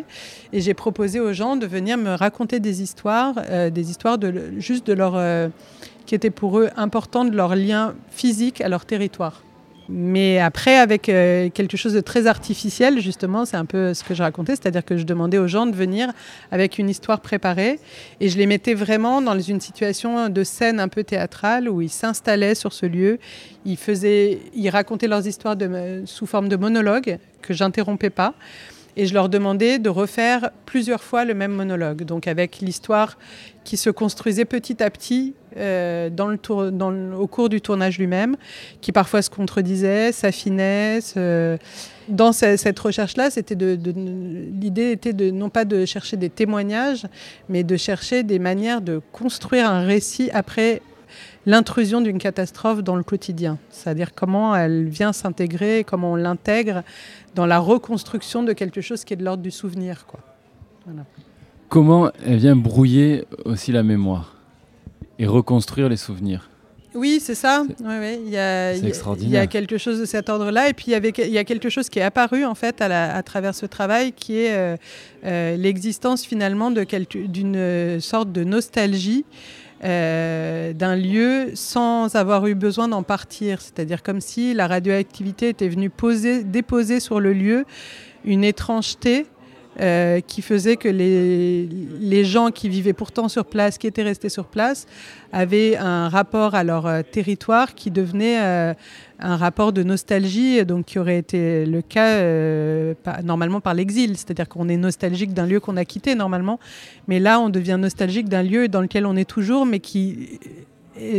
Et 0.52 0.60
j'ai 0.60 0.74
proposé 0.74 1.20
aux 1.20 1.32
gens 1.32 1.56
de 1.56 1.66
venir 1.66 1.96
me 1.96 2.14
raconter 2.14 2.60
des 2.60 2.82
histoires, 2.82 3.34
euh, 3.50 3.70
des 3.70 3.90
histoires 3.90 4.18
juste 4.58 4.86
de 4.86 4.92
leur, 4.92 5.14
euh, 5.16 5.48
qui 6.06 6.14
étaient 6.14 6.30
pour 6.30 6.58
eux 6.58 6.70
importantes, 6.76 7.30
de 7.30 7.36
leur 7.36 7.54
lien 7.56 7.94
physique 8.10 8.60
à 8.60 8.68
leur 8.68 8.84
territoire. 8.84 9.42
Mais 9.90 10.38
après, 10.38 10.76
avec 10.76 11.08
euh, 11.08 11.48
quelque 11.48 11.78
chose 11.78 11.94
de 11.94 12.00
très 12.00 12.26
artificiel, 12.26 13.00
justement, 13.00 13.46
c'est 13.46 13.56
un 13.56 13.64
peu 13.64 13.94
ce 13.94 14.04
que 14.04 14.14
je 14.14 14.22
racontais, 14.22 14.54
c'est-à-dire 14.54 14.84
que 14.84 14.98
je 14.98 15.04
demandais 15.04 15.38
aux 15.38 15.46
gens 15.46 15.64
de 15.64 15.74
venir 15.74 16.12
avec 16.50 16.78
une 16.78 16.90
histoire 16.90 17.20
préparée 17.20 17.80
et 18.20 18.28
je 18.28 18.36
les 18.36 18.44
mettais 18.44 18.74
vraiment 18.74 19.22
dans 19.22 19.38
une 19.40 19.62
situation 19.62 20.28
de 20.28 20.44
scène 20.44 20.78
un 20.78 20.88
peu 20.88 21.04
théâtrale 21.04 21.70
où 21.70 21.80
ils 21.80 21.88
s'installaient 21.88 22.54
sur 22.54 22.74
ce 22.74 22.84
lieu, 22.84 23.18
ils, 23.64 23.78
faisaient, 23.78 24.40
ils 24.54 24.68
racontaient 24.68 25.08
leurs 25.08 25.26
histoires 25.26 25.56
sous 26.04 26.26
forme 26.26 26.50
de 26.50 26.56
monologue 26.56 27.18
que 27.40 27.54
j'interrompais 27.54 28.10
pas 28.10 28.34
et 28.98 29.06
je 29.06 29.14
leur 29.14 29.28
demandais 29.28 29.78
de 29.78 29.88
refaire 29.88 30.50
plusieurs 30.66 31.04
fois 31.04 31.24
le 31.24 31.32
même 31.32 31.52
monologue, 31.52 32.02
donc 32.02 32.26
avec 32.26 32.58
l'histoire 32.58 33.16
qui 33.62 33.76
se 33.76 33.90
construisait 33.90 34.44
petit 34.44 34.82
à 34.82 34.90
petit 34.90 35.34
euh, 35.56 36.10
au 37.16 37.26
cours 37.28 37.48
du 37.48 37.60
tournage 37.60 37.96
lui-même, 37.96 38.36
qui 38.80 38.90
parfois 38.90 39.22
se 39.22 39.30
contredisait, 39.30 40.10
s'affinait. 40.10 40.98
Dans 42.08 42.32
cette 42.32 42.78
recherche-là, 42.78 43.30
c'était 43.30 43.54
l'idée 43.54 44.90
était 44.90 45.12
de 45.12 45.30
non 45.30 45.48
pas 45.48 45.64
de 45.64 45.84
chercher 45.84 46.16
des 46.16 46.30
témoignages, 46.30 47.06
mais 47.48 47.62
de 47.62 47.76
chercher 47.76 48.24
des 48.24 48.40
manières 48.40 48.80
de 48.80 49.00
construire 49.12 49.70
un 49.70 49.82
récit 49.82 50.28
après 50.32 50.82
l'intrusion 51.48 52.02
d'une 52.02 52.18
catastrophe 52.18 52.84
dans 52.84 52.94
le 52.94 53.02
quotidien, 53.02 53.56
c'est-à-dire 53.70 54.14
comment 54.14 54.54
elle 54.54 54.86
vient 54.86 55.14
s'intégrer, 55.14 55.82
comment 55.82 56.12
on 56.12 56.16
l'intègre 56.16 56.82
dans 57.34 57.46
la 57.46 57.58
reconstruction 57.58 58.42
de 58.42 58.52
quelque 58.52 58.82
chose 58.82 59.02
qui 59.02 59.14
est 59.14 59.16
de 59.16 59.24
l'ordre 59.24 59.42
du 59.42 59.50
souvenir. 59.50 60.04
Quoi. 60.06 60.20
Comment 61.70 62.10
elle 62.24 62.36
vient 62.36 62.54
brouiller 62.54 63.24
aussi 63.46 63.72
la 63.72 63.82
mémoire 63.82 64.36
et 65.18 65.26
reconstruire 65.26 65.88
les 65.88 65.96
souvenirs? 65.96 66.50
Oui, 66.94 67.18
c'est 67.20 67.34
ça. 67.34 67.64
Il, 67.80 68.28
y 68.28 68.36
a, 68.36 68.74
il 68.74 69.28
y 69.28 69.36
a 69.36 69.46
quelque 69.46 69.78
chose 69.78 70.00
de 70.00 70.04
cet 70.04 70.28
ordre-là. 70.28 70.68
Et 70.68 70.74
puis, 70.74 70.86
il 70.88 70.90
y, 70.92 70.94
avait, 70.94 71.12
il 71.16 71.30
y 71.30 71.38
a 71.38 71.44
quelque 71.44 71.68
chose 71.68 71.88
qui 71.88 71.98
est 71.98 72.02
apparu, 72.02 72.44
en 72.44 72.54
fait, 72.54 72.80
à, 72.80 73.14
à 73.14 73.22
travers 73.22 73.54
ce 73.54 73.66
travail, 73.66 74.12
qui 74.12 74.38
est 74.38 74.52
euh, 74.52 74.76
euh, 75.24 75.56
l'existence, 75.56 76.24
finalement, 76.24 76.70
d'une 76.70 78.00
sorte 78.00 78.32
de 78.32 78.42
nostalgie 78.42 79.24
euh, 79.84 80.72
d'un 80.72 80.96
lieu 80.96 81.52
sans 81.54 82.16
avoir 82.16 82.46
eu 82.46 82.54
besoin 82.54 82.88
d'en 82.88 83.02
partir. 83.02 83.60
C'est-à-dire 83.60 84.02
comme 84.02 84.20
si 84.20 84.54
la 84.54 84.66
radioactivité 84.66 85.48
était 85.48 85.68
venue 85.68 85.90
poser, 85.90 86.42
déposer 86.44 87.00
sur 87.00 87.20
le 87.20 87.32
lieu 87.32 87.64
une 88.24 88.44
étrangeté 88.44 89.26
euh, 89.80 90.20
qui 90.20 90.42
faisait 90.42 90.76
que 90.76 90.88
les, 90.88 91.68
les, 92.00 92.24
gens 92.24 92.50
qui 92.50 92.68
vivaient 92.68 92.92
pourtant 92.92 93.28
sur 93.28 93.44
place, 93.44 93.78
qui 93.78 93.86
étaient 93.86 94.02
restés 94.02 94.28
sur 94.28 94.46
place, 94.46 94.86
avaient 95.32 95.76
un 95.76 96.08
rapport 96.08 96.56
à 96.56 96.64
leur 96.64 96.86
euh, 96.86 97.02
territoire 97.02 97.76
qui 97.76 97.92
devenait 97.92 98.40
euh, 98.40 98.74
un 99.20 99.36
rapport 99.36 99.72
de 99.72 99.84
nostalgie, 99.84 100.64
donc 100.64 100.86
qui 100.86 100.98
aurait 100.98 101.18
été 101.18 101.64
le 101.64 101.80
cas 101.82 102.20
normalement 103.22 103.60
par 103.60 103.74
l'exil, 103.74 104.16
c'est-à-dire 104.16 104.48
qu'on 104.48 104.68
est 104.68 104.76
nostalgique 104.76 105.32
d'un 105.32 105.46
lieu 105.46 105.60
qu'on 105.60 105.76
a 105.76 105.84
quitté 105.84 106.14
normalement, 106.16 106.58
mais 107.06 107.20
là 107.20 107.38
on 107.38 107.48
devient 107.48 107.76
nostalgique 107.78 108.28
d'un 108.28 108.42
lieu 108.42 108.68
dans 108.68 108.80
lequel 108.80 109.06
on 109.06 109.16
est 109.16 109.28
toujours, 109.28 109.64
mais 109.64 109.80
qui 109.80 110.40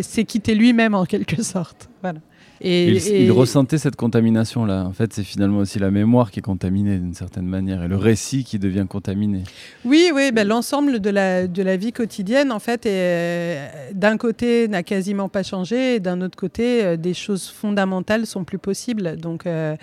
s'est 0.02 0.26
quitté 0.26 0.56
lui-même 0.56 0.96
en 0.96 1.06
quelque 1.06 1.42
sorte. 1.44 1.90
Voilà. 2.02 2.20
Et, 2.62 3.24
il, 3.24 3.32
ressentait 3.32 3.78
cette 3.78 3.96
contamination-là. 3.96 4.86
En 4.86 4.92
fait, 4.92 5.14
c'est 5.14 5.24
finalement 5.24 5.60
aussi 5.60 5.80
la 5.80 5.92
mémoire 5.92 6.32
qui 6.32 6.40
est 6.40 6.44
contaminée 6.44 6.98
d'une 6.98 7.14
certaine 7.14 7.46
manière 7.46 7.84
et 7.84 7.88
le 7.88 7.96
récit 7.96 8.44
qui 8.44 8.60
devient 8.60 8.86
contaminé. 8.88 9.44
Oui, 9.86 10.12
oui, 10.14 10.32
ben, 10.32 10.48
l'ensemble 10.48 11.00
de 11.00 11.10
la, 11.10 11.48
de 11.48 11.64
la 11.64 11.78
vie 11.78 11.94
quotidienne, 11.94 12.52
en 12.52 12.60
fait, 12.60 12.86
euh, 12.86 13.68
d'un 13.94 14.18
côté, 14.18 14.68
n'a 14.68 14.84
quasiment 14.84 15.30
pas 15.30 15.44
changé 15.44 15.96
et 15.96 16.00
d'un 16.00 16.22
autre 16.22 16.38
côté, 16.38 16.84
euh, 16.84 16.98
des 16.98 17.14
choses 17.14 17.48
fondamentales 17.48 18.26
sont 18.26 18.44
plus 18.44 18.60
possibles. 18.60 19.16
Donc, 19.16 19.46
euh, 19.46 19.76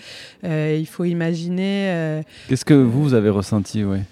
il 0.43 0.87
faut 0.87 1.05
imaginer. 1.05 2.23
Qu'est-ce 2.49 2.65
que 2.65 2.75
vous, 2.75 3.05
vous 3.05 3.15
avez 3.15 3.31
ressenti, 3.31 3.85
ouais? 3.85 4.03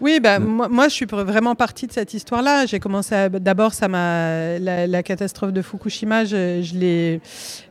Oui, 0.00 0.18
bah, 0.20 0.38
moi, 0.38 0.88
je 0.88 0.94
suis 0.94 1.06
vraiment 1.06 1.54
partie 1.54 1.86
de 1.86 1.92
cette 1.92 2.14
histoire-là. 2.14 2.64
J'ai 2.66 2.80
commencé 2.80 3.28
d'abord, 3.28 3.74
ça 3.74 3.88
m'a 3.88 4.58
la, 4.58 5.02
catastrophe 5.02 5.52
de 5.52 5.62
Fukushima, 5.62 6.24
je, 6.24 6.62
je 6.62 6.74
l'ai 6.78 7.20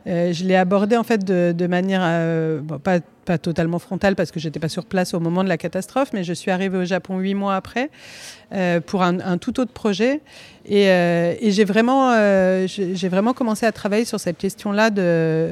euh, 0.06 0.32
je 0.32 0.44
l'ai 0.44 0.56
abordée 0.56 0.96
en 0.96 1.02
fait 1.02 1.24
de, 1.24 1.66
manière 1.66 2.00
euh, 2.02 2.60
pas, 2.82 3.00
pas, 3.24 3.38
totalement 3.38 3.78
frontale 3.78 4.16
parce 4.16 4.30
que 4.30 4.40
j'étais 4.40 4.58
pas 4.58 4.68
sur 4.68 4.86
place 4.86 5.12
au 5.12 5.20
moment 5.20 5.44
de 5.44 5.48
la 5.48 5.58
catastrophe, 5.58 6.10
mais 6.12 6.24
je 6.24 6.32
suis 6.32 6.50
arrivée 6.50 6.78
au 6.78 6.84
Japon 6.84 7.18
huit 7.18 7.34
mois 7.34 7.54
après 7.54 7.90
euh, 8.52 8.80
pour 8.80 9.02
un, 9.02 9.20
un, 9.20 9.38
tout 9.38 9.60
autre 9.60 9.72
projet. 9.72 10.20
Et, 10.66 10.84
et 10.84 11.50
j'ai 11.50 11.64
vraiment 11.64 12.14
j'ai 12.66 13.08
vraiment 13.08 13.32
commencé 13.32 13.66
à 13.66 13.72
travailler 13.72 14.04
sur 14.04 14.20
cette 14.20 14.36
question-là 14.36 14.90
de 14.90 15.48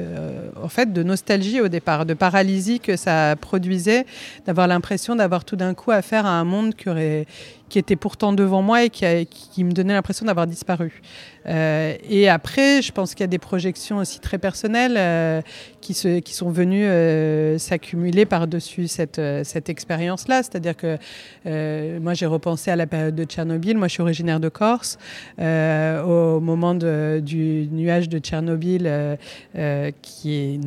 en 0.63 0.69
fait 0.69 0.93
de 0.93 1.03
nostalgie 1.03 1.59
au 1.59 1.67
départ, 1.67 2.05
de 2.05 2.13
paralysie 2.13 2.79
que 2.79 2.95
ça 2.95 3.35
produisait, 3.35 4.05
d'avoir 4.45 4.67
l'impression 4.67 5.15
d'avoir 5.15 5.43
tout 5.43 5.55
d'un 5.55 5.73
coup 5.73 5.91
affaire 5.91 6.25
à 6.25 6.39
un 6.39 6.43
monde 6.45 6.75
qui 6.75 6.89
aurait 6.89 7.25
qui 7.69 7.79
était 7.79 7.95
pourtant 7.95 8.33
devant 8.33 8.61
moi 8.61 8.83
et 8.83 8.89
qui, 8.89 9.63
me 9.63 9.71
donnait 9.71 9.93
l'impression 9.93 10.25
d'avoir 10.25 10.47
disparu. 10.47 11.01
Euh, 11.45 11.95
et 12.07 12.27
après, 12.27 12.81
je 12.81 12.91
pense 12.91 13.13
qu'il 13.13 13.21
y 13.21 13.23
a 13.23 13.27
des 13.27 13.39
projections 13.39 13.97
aussi 13.97 14.19
très 14.19 14.37
personnelles 14.37 14.95
euh, 14.97 15.41
qui, 15.81 15.93
sont 15.93 16.49
venues 16.49 16.85
euh, 16.85 17.57
s'accumuler 17.57 18.25
par-dessus 18.25 18.87
cette, 18.87 19.21
cette 19.43 19.69
expérience-là. 19.69 20.43
C'est-à-dire 20.43 20.75
que 20.75 20.97
moi, 21.99 22.13
j'ai 22.13 22.25
repensé 22.25 22.71
à 22.71 22.75
la 22.75 22.87
période 22.87 23.15
de 23.15 23.23
Tchernobyl. 23.23 23.77
Moi, 23.77 23.87
je 23.87 23.93
suis 23.93 24.01
originaire 24.01 24.39
de 24.39 24.49
Corse. 24.49 24.97
au 25.39 26.39
moment 26.39 26.73
du 26.73 27.67
nuage 27.71 28.09
de 28.09 28.19
Tchernobyl, 28.19 29.17
qui 30.01 30.59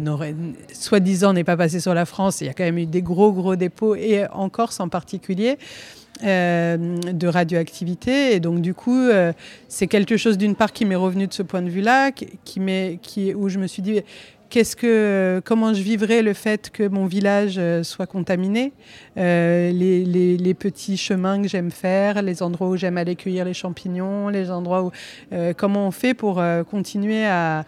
soi-disant 0.72 1.32
n'est 1.32 1.44
pas 1.44 1.56
passé 1.56 1.80
sur 1.80 1.94
la 1.94 2.04
France, 2.04 2.40
il 2.40 2.46
y 2.46 2.50
a 2.50 2.54
quand 2.54 2.64
même 2.64 2.78
eu 2.78 2.86
des 2.86 3.02
gros, 3.02 3.32
gros 3.32 3.56
dépôts, 3.56 3.96
et 3.96 4.26
en 4.32 4.48
Corse 4.48 4.80
en 4.80 4.88
particulier. 4.88 5.58
Euh, 6.24 6.76
de 7.12 7.26
radioactivité. 7.26 8.34
Et 8.34 8.40
donc, 8.40 8.60
du 8.60 8.74
coup, 8.74 8.96
euh, 8.96 9.32
c'est 9.66 9.88
quelque 9.88 10.16
chose, 10.16 10.38
d'une 10.38 10.54
part, 10.54 10.72
qui 10.72 10.84
m'est 10.84 10.94
revenu 10.94 11.26
de 11.26 11.32
ce 11.32 11.42
point 11.42 11.62
de 11.62 11.68
vue-là, 11.68 12.12
qui, 12.12 12.38
qui, 13.02 13.34
où 13.34 13.48
je 13.48 13.58
me 13.58 13.66
suis 13.66 13.82
dit, 13.82 14.00
qu'est-ce 14.48 14.76
que, 14.76 15.42
comment 15.44 15.74
je 15.74 15.82
vivrais 15.82 16.22
le 16.22 16.32
fait 16.32 16.70
que 16.70 16.86
mon 16.86 17.06
village 17.06 17.56
euh, 17.58 17.82
soit 17.82 18.06
contaminé, 18.06 18.72
les, 19.16 19.72
les, 20.36 20.54
petits 20.54 20.96
chemins 20.96 21.42
que 21.42 21.48
j'aime 21.48 21.72
faire, 21.72 22.22
les 22.22 22.40
endroits 22.42 22.68
où 22.68 22.76
j'aime 22.76 22.98
aller 22.98 23.16
cueillir 23.16 23.44
les 23.44 23.54
champignons, 23.54 24.28
les 24.28 24.50
endroits 24.50 24.84
où, 24.84 24.92
comment 25.56 25.88
on 25.88 25.90
fait 25.90 26.14
pour 26.14 26.40
continuer 26.70 27.24
à 27.26 27.64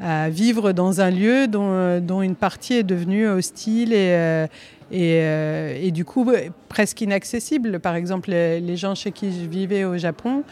à 0.00 0.28
vivre 0.28 0.72
dans 0.72 1.00
un 1.00 1.08
lieu 1.08 1.46
dont, 1.46 2.00
dont, 2.00 2.20
une 2.20 2.34
partie 2.34 2.74
est 2.74 2.82
devenue 2.82 3.28
hostile 3.28 3.92
et, 3.92 4.48
euh, 4.92 5.78
et, 5.80 5.90
du 5.90 6.04
coup 6.04 6.30
presque 6.68 7.00
inaccessible. 7.00 7.80
Par 7.80 7.94
exemple, 7.94 8.30
les, 8.30 8.76
gens 8.76 8.94
chez 8.94 9.12
qui 9.12 9.32
je 9.32 9.48
vivais 9.48 9.84
au 9.84 9.96
Japon 9.96 10.42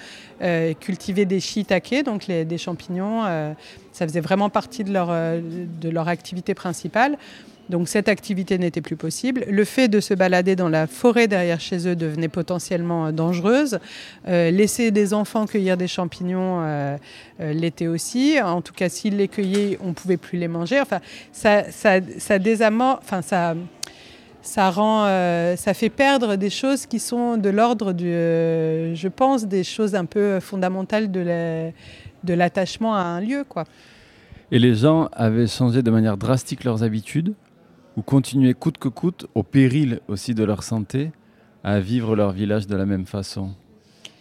euh, 0.43 0.73
cultivaient 0.75 1.25
des 1.25 1.41
shiitake, 1.41 2.05
donc 2.05 2.27
des 2.27 2.59
champignons. 2.59 3.25
Euh, 3.25 3.53
ça 3.93 4.07
faisait 4.07 4.21
vraiment 4.21 4.49
partie 4.49 4.85
de 4.85 4.93
leur, 4.93 5.09
de 5.09 5.89
leur 5.89 6.09
activité 6.09 6.55
principale. 6.55 7.19
Donc 7.69 7.89
cette 7.89 8.09
activité 8.09 8.59
n'était 8.59 8.81
plus 8.81 8.97
possible. 8.97 9.45
Le 9.49 9.65
fait 9.65 9.89
de 9.89 10.01
se 10.01 10.15
balader 10.15 10.57
dans 10.57 10.69
la 10.69 10.87
forêt 10.87 11.29
derrière 11.29 11.61
chez 11.61 11.89
eux 11.89 11.95
devenait 11.95 12.29
potentiellement 12.29 13.13
dangereuse. 13.13 13.79
laisser 14.27 14.91
des 14.91 15.15
enfants 15.15 15.47
cueillir 15.47 15.77
des 15.77 15.87
champignons 15.87 16.99
l'était 17.39 17.87
aussi. 17.87 18.41
En 18.43 18.63
tout 18.63 18.75
cas, 18.75 18.89
s'ils 18.89 19.17
les 19.17 19.29
cueillaient, 19.29 19.79
on 19.81 19.89
ne 19.89 19.95
pouvait 19.95 20.17
plus 20.17 20.39
les 20.39 20.49
manger. 20.49 20.81
Enfin, 20.81 21.01
ça, 21.31 21.71
ça, 21.71 22.01
ça 22.19 22.39
désamorce, 22.39 23.01
enfin, 23.05 23.23
ça, 23.23 23.55
ça 24.43 24.71
rend, 24.71 25.05
euh, 25.07 25.57
ça 25.57 25.73
fait 25.73 25.89
perdre 25.89 26.37
des 26.37 26.51
choses 26.51 26.87
qui 26.87 26.99
sont 26.99 27.37
de 27.37 27.49
l'ordre 27.49 27.95
euh, 28.03 28.95
je 28.95 29.09
pense, 29.09 29.47
des 29.47 29.65
choses 29.65 29.95
un 29.95 30.05
peu 30.05 30.41
fondamentales 30.41 31.11
de 31.11 31.73
l'attachement 32.35 32.95
à 32.95 33.03
un 33.03 33.21
lieu, 33.21 33.45
quoi. 33.49 33.65
Et 34.51 34.59
les 34.59 34.75
gens 34.75 35.09
avaient 35.13 35.47
changé 35.47 35.83
de 35.83 35.91
manière 35.91 36.19
drastique 36.19 36.65
leurs 36.65 36.83
habitudes 36.83 37.33
ou 37.97 38.03
continuaient 38.03 38.55
coûte 38.55 38.79
que 38.79 38.89
coûte, 38.89 39.27
au 39.35 39.43
péril 39.43 40.01
aussi 40.09 40.35
de 40.35 40.45
leur 40.45 40.63
santé, 40.63 41.11
à 41.65 41.81
vivre 41.81 42.17
leur 42.17 42.33
village 42.33 42.67
de 42.67 42.77
la 42.77 42.85
même 42.85 43.07
façon? 43.07 43.55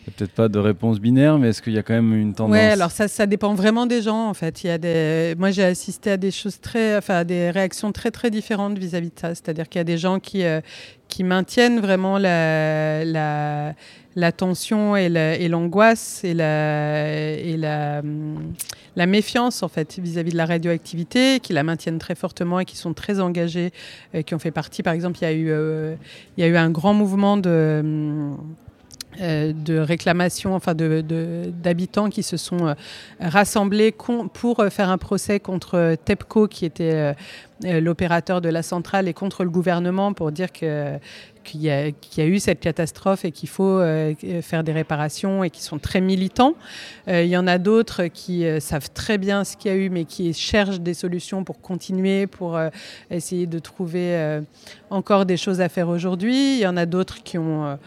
Peut-être 0.06 0.32
pas 0.32 0.50
de 0.50 0.60
réponse 0.60 1.00
binaire, 1.00 1.38
mais 1.38 1.50
est-ce 1.50 1.62
qu'il 1.62 1.74
y 1.74 1.78
a 1.78 1.84
quand 1.84 1.94
même 1.94 2.14
une 2.14 2.34
tendance? 2.34 2.58
Oui, 2.58 2.64
alors 2.64 2.92
ça, 2.92 3.26
dépend 3.26 3.54
vraiment 3.54 3.86
des 3.86 4.02
gens 4.02 4.28
en 4.28 4.34
fait. 4.34 4.64
Il 4.64 4.68
y 4.68 4.70
a 4.70 4.78
des... 4.78 5.36
Moi 5.38 5.52
j'ai 5.52 5.64
assisté 5.64 6.12
à 6.12 6.18
des 6.18 6.32
choses 6.32 6.60
très, 6.60 6.98
enfin 6.98 7.24
des 7.24 7.52
réactions 7.52 7.92
très 7.92 8.12
très 8.12 8.32
différentes 8.32 8.78
vis-à-vis 8.78 9.10
de 9.10 9.20
ça. 9.20 9.30
C'est-à-dire 9.36 9.70
qu'il 9.70 9.80
y 9.80 9.82
a 9.82 9.86
des 9.86 9.98
gens 9.98 10.20
qui, 10.20 10.44
euh, 10.44 10.62
qui 11.08 11.24
maintiennent 11.24 11.80
vraiment 11.80 12.18
la, 12.18 13.04
la, 13.06 14.32
tension 14.32 14.96
et 14.96 15.48
l'angoisse 15.50 16.24
et, 16.24 16.34
la, 16.34 17.08
et 17.34 17.58
la, 17.58 18.02
la 18.96 19.06
méfiance 19.06 19.64
en 19.64 19.68
fait 19.68 20.00
vis-à-vis 20.00 20.32
de 20.32 20.38
la 20.38 20.46
radioactivité, 20.46 21.40
qui 21.40 21.54
la 21.54 21.64
maintiennent 21.64 22.00
très 22.00 22.16
fortement 22.16 22.60
et 22.60 22.66
qui 22.66 22.78
sont 22.78 22.94
très 22.94 23.20
engagés, 23.20 23.72
euh, 24.16 24.22
qui 24.22 24.36
ont 24.36 24.40
fait 24.40 24.52
partie, 24.52 24.84
par 24.84 24.94
exemple, 24.94 25.20
il 25.22 25.24
y 25.24 25.28
a 25.28 25.32
eu, 25.32 25.50
euh, 25.50 25.96
il 26.38 26.42
y 26.42 26.44
a 26.44 26.48
eu 26.48 26.58
un 26.58 26.70
grand 26.70 26.94
mouvement 26.94 27.38
de 27.38 27.50
euh, 27.50 28.34
de 29.22 29.78
réclamations, 29.78 30.56
enfin 30.56 30.74
d'habitants 30.74 32.08
de, 32.08 32.14
qui 32.14 32.24
se 32.24 32.38
sont 32.38 32.68
euh, 32.68 32.74
rassemblés 33.20 33.94
pour 34.34 34.66
faire 34.72 34.90
un 34.90 34.98
procès 34.98 35.40
contre 35.40 35.96
TEPCO, 36.06 36.48
qui 36.48 36.66
était 36.66 37.14
l'opérateur 37.64 38.42
de 38.42 38.50
la 38.50 38.64
centrale, 38.64 39.08
et 39.08 39.14
contre 39.14 39.44
le 39.44 39.52
gouvernement 39.52 40.14
pour 40.14 40.32
dire 40.32 40.52
que 40.52 40.98
qu'il 41.44 41.62
y, 41.62 41.66
y, 41.66 42.22
a 42.22 42.26
eu 42.26 42.40
cette 42.40 42.60
catastrophe 42.60 43.26
et 43.26 43.32
qu'il 43.32 43.50
faut 43.50 43.82
faire 44.44 44.64
des 44.64 44.72
réparations 44.72 45.44
et 45.44 45.50
qui 45.50 45.64
sont 45.64 45.80
très 45.80 46.00
militants. 46.00 46.54
il 47.08 47.26
y 47.26 47.36
en 47.36 47.48
a 47.48 47.58
d'autres 47.58 48.06
qui 48.06 48.46
savent 48.60 48.92
très 48.94 49.18
bien 49.18 49.44
ce 49.44 49.58
qu'il 49.58 49.72
y 49.72 49.74
a 49.74 49.78
eu 49.78 49.90
mais 49.90 50.06
qui 50.06 50.36
cherchent 50.36 50.82
des 50.82 50.94
solutions 50.94 51.44
pour 51.44 51.60
continuer, 51.60 52.28
pour 52.28 52.60
essayer 53.10 53.48
de 53.48 53.58
trouver 53.58 54.40
encore 54.92 55.26
des 55.26 55.38
choses 55.38 55.62
à 55.62 55.70
faire 55.70 55.90
aujourd'hui. 55.90 56.58
Il 56.58 56.60
y 56.60 56.68
en 56.68 56.78
a 56.78 56.86
d'autres 56.86 57.24
qui, 57.24 57.40
ont, 57.40 57.80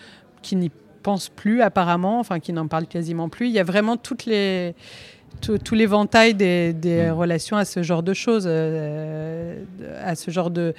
qui 0.43 0.57
n'y 0.57 0.73
pense 1.05 1.29
plus 1.29 1.63
apparemment, 1.63 2.19
enfin 2.19 2.41
qui 2.41 2.53
n'en 2.53 2.67
parle 2.67 2.87
quasiment 2.87 3.29
plus. 3.29 3.47
Il 3.47 3.53
y 3.53 3.61
a 3.61 3.65
vraiment 3.65 3.97
toutes 3.97 4.25
les, 4.25 4.75
tout, 5.41 5.75
l'éventail 5.75 6.35
des, 6.35 6.73
des 6.73 7.07
mm. 7.07 7.11
relations 7.13 7.57
à 7.57 7.65
ce 7.65 7.83
genre 7.83 8.03
de 8.03 8.15
choses, 8.15 8.47
euh, 8.49 9.63
à 10.03 10.15
ce 10.15 10.31
genre 10.31 10.51
de, 10.51 10.75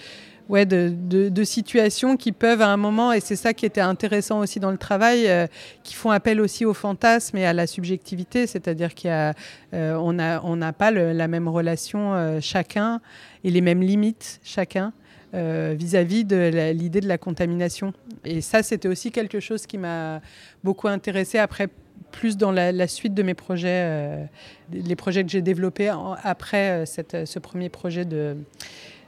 ouais, 0.49 0.65
de, 0.65 0.91
de, 1.29 1.43
situations 1.43 2.17
qui 2.17 2.31
peuvent 2.31 2.61
à 2.61 2.69
un 2.69 2.77
moment, 2.77 3.13
et 3.13 3.19
c'est 3.19 3.35
ça 3.35 3.53
qui 3.53 3.65
était 3.67 3.81
intéressant 3.81 4.39
aussi 4.39 4.59
dans 4.59 4.71
le 4.71 4.77
travail, 4.77 5.27
euh, 5.27 5.45
qui 5.83 5.93
font 5.93 6.09
appel 6.09 6.41
aussi 6.41 6.65
au 6.65 6.73
fantasme 6.73 7.37
et 7.37 7.45
à 7.45 7.53
la 7.53 7.67
subjectivité, 7.67 8.47
c'est-à-dire 8.47 8.95
qu'on 8.95 9.35
euh, 9.73 10.11
n'a 10.11 10.41
on 10.43 10.55
n'a 10.55 10.73
pas 10.73 10.89
la 10.91 11.27
même 11.27 11.47
relation 11.47 12.39
chacun 12.41 12.99
et 13.43 13.51
les 13.51 13.61
mêmes 13.61 13.81
limites 13.81 14.39
chacun. 14.43 14.91
Euh, 15.35 15.75
vis-à-vis 15.77 16.23
de 16.23 16.71
l'idée 16.71 17.01
de 17.01 17.09
la 17.09 17.17
contamination. 17.17 17.91
Et 18.23 18.39
ça, 18.39 18.63
c'était 18.63 18.87
aussi 18.87 19.11
quelque 19.11 19.41
chose 19.41 19.65
qui 19.65 19.77
m'a 19.77 20.21
beaucoup 20.63 20.87
intéressé 20.87 21.39
après 21.39 21.67
plus 22.11 22.37
dans 22.37 22.51
la, 22.51 22.87
suite 22.87 23.13
de 23.13 23.21
mes 23.21 23.33
projets, 23.33 23.81
euh, 23.83 24.23
les 24.71 24.95
projets 24.95 25.25
que 25.25 25.29
j'ai 25.29 25.41
développés 25.41 25.91
après 26.23 26.85
euh, 26.85 27.25
ce 27.25 27.39
premier 27.39 27.67
projet 27.67 28.05
de, 28.05 28.37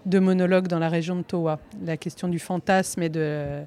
de, 0.05 0.19
monologue 0.19 0.67
dans 0.67 0.79
la 0.79 0.89
région 0.89 1.15
de 1.15 1.21
Towa. 1.21 1.59
La 1.85 1.95
question 1.95 2.27
du 2.27 2.39
fantasme 2.39 3.03
et 3.03 3.09
de 3.09 3.61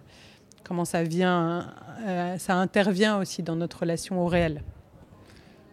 comment 0.62 0.84
ça 0.84 1.02
vient, 1.02 1.72
ça 2.36 2.56
intervient 2.56 3.18
aussi 3.18 3.42
dans 3.42 3.56
notre 3.56 3.80
relation 3.80 4.20
au 4.22 4.26
réel. 4.26 4.62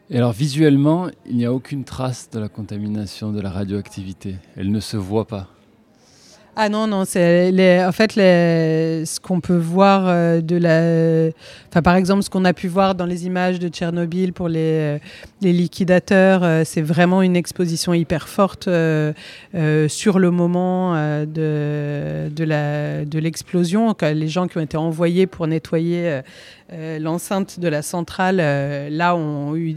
Et 0.10 0.18
alors 0.18 0.32
visuellement, 0.32 1.10
il 1.26 1.36
n'y 1.36 1.46
a 1.46 1.54
aucune 1.54 1.84
trace 1.84 2.30
de 2.30 2.40
la 2.40 2.48
contamination 2.48 3.34
de 3.34 3.42
la 3.42 3.50
radioactivité. 3.50 4.36
Elle 4.56 4.72
ne 4.72 4.80
se 4.80 4.96
voit 4.96 5.28
pas. 5.28 5.50
Ah 6.60 6.70
non, 6.70 6.88
non, 6.88 7.06
c'est 7.06 7.52
les, 7.52 7.84
en 7.86 7.92
fait 7.92 8.16
les, 8.16 9.06
ce 9.06 9.20
qu'on 9.20 9.42
peut 9.42 9.56
voir 9.56 10.06
euh, 10.08 10.42
de 10.42 10.56
la. 10.56 11.32
Enfin, 11.70 11.84
par 11.84 11.96
exemple, 11.96 12.24
ce 12.24 12.32
qu'on 12.32 12.46
a 12.46 12.54
pu 12.54 12.68
voir 12.68 12.96
dans 12.96 13.06
les 13.06 13.28
images 13.28 13.60
de 13.60 13.68
Tchernobyl 13.68 14.34
pour 14.34 14.50
les, 14.50 14.60
euh, 14.60 14.98
les 15.42 15.54
liquidateurs, 15.54 16.44
euh, 16.44 16.64
c'est 16.66 16.82
vraiment 16.82 17.22
une 17.22 17.36
exposition 17.36 17.94
hyper 17.94 18.28
forte 18.28 18.64
sur 18.64 20.18
le 20.18 20.32
moment 20.32 20.96
de, 20.96 22.28
de 22.34 23.20
l'explosion. 23.20 23.96
les 24.02 24.28
gens 24.28 24.48
qui 24.48 24.58
ont 24.58 24.62
été 24.62 24.78
envoyés 24.78 25.28
pour 25.28 25.46
nettoyer 25.46 26.22
euh, 26.74 27.00
l'enceinte 27.00 27.62
de 27.62 27.70
la 27.70 27.82
centrale, 27.82 28.40
euh, 28.42 28.90
là, 28.90 29.16
ont 29.16 29.56
eu, 29.56 29.74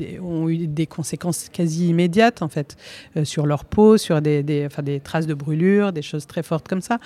des 0.66 0.86
conséquences 0.86 1.48
quasi 1.48 1.88
immédiates, 1.88 2.42
en 2.42 2.48
fait, 2.48 2.76
euh, 3.16 3.24
sur 3.24 3.46
leur 3.46 3.64
peau, 3.64 3.96
sur 3.96 4.20
des, 4.20 4.68
traces 5.04 5.28
de 5.28 5.34
brûlure, 5.34 5.92
des 5.92 6.02
choses 6.02 6.26
très 6.26 6.42
fortes 6.42 6.66
comme 6.66 6.80
ça. 6.80 6.98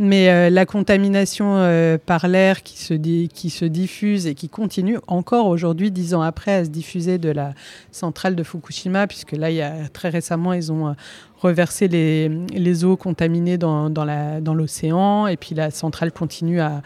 Mais 0.00 0.50
la 0.50 0.66
contamination 0.66 1.98
par 2.04 2.26
l'air 2.26 2.62
qui 2.62 2.78
se, 2.78 3.64
diffuse 3.64 4.26
et 4.26 4.34
qui 4.34 4.48
continue 4.48 4.98
encore 5.06 5.46
aujourd'hui, 5.46 5.90
dix 5.90 6.14
ans 6.14 6.22
après, 6.22 6.52
à 6.52 6.64
se 6.64 6.70
diffuser 6.70 7.18
de 7.18 7.30
la 7.30 7.54
centrale 7.92 8.34
de 8.34 8.42
Fukushima, 8.42 9.06
puisque 9.06 9.32
là, 9.32 9.50
il 9.50 9.56
y 9.56 9.62
a, 9.62 9.88
très 9.92 10.08
récemment, 10.08 10.52
ils 10.52 10.72
ont 10.72 10.94
reversé 11.40 11.86
les, 11.88 12.84
eaux 12.84 12.96
contaminées 12.96 13.58
dans 13.58 14.54
l'océan, 14.54 15.26
et 15.28 15.36
puis 15.36 15.54
la 15.54 15.70
centrale 15.70 16.12
continue 16.12 16.60
à 16.60 16.82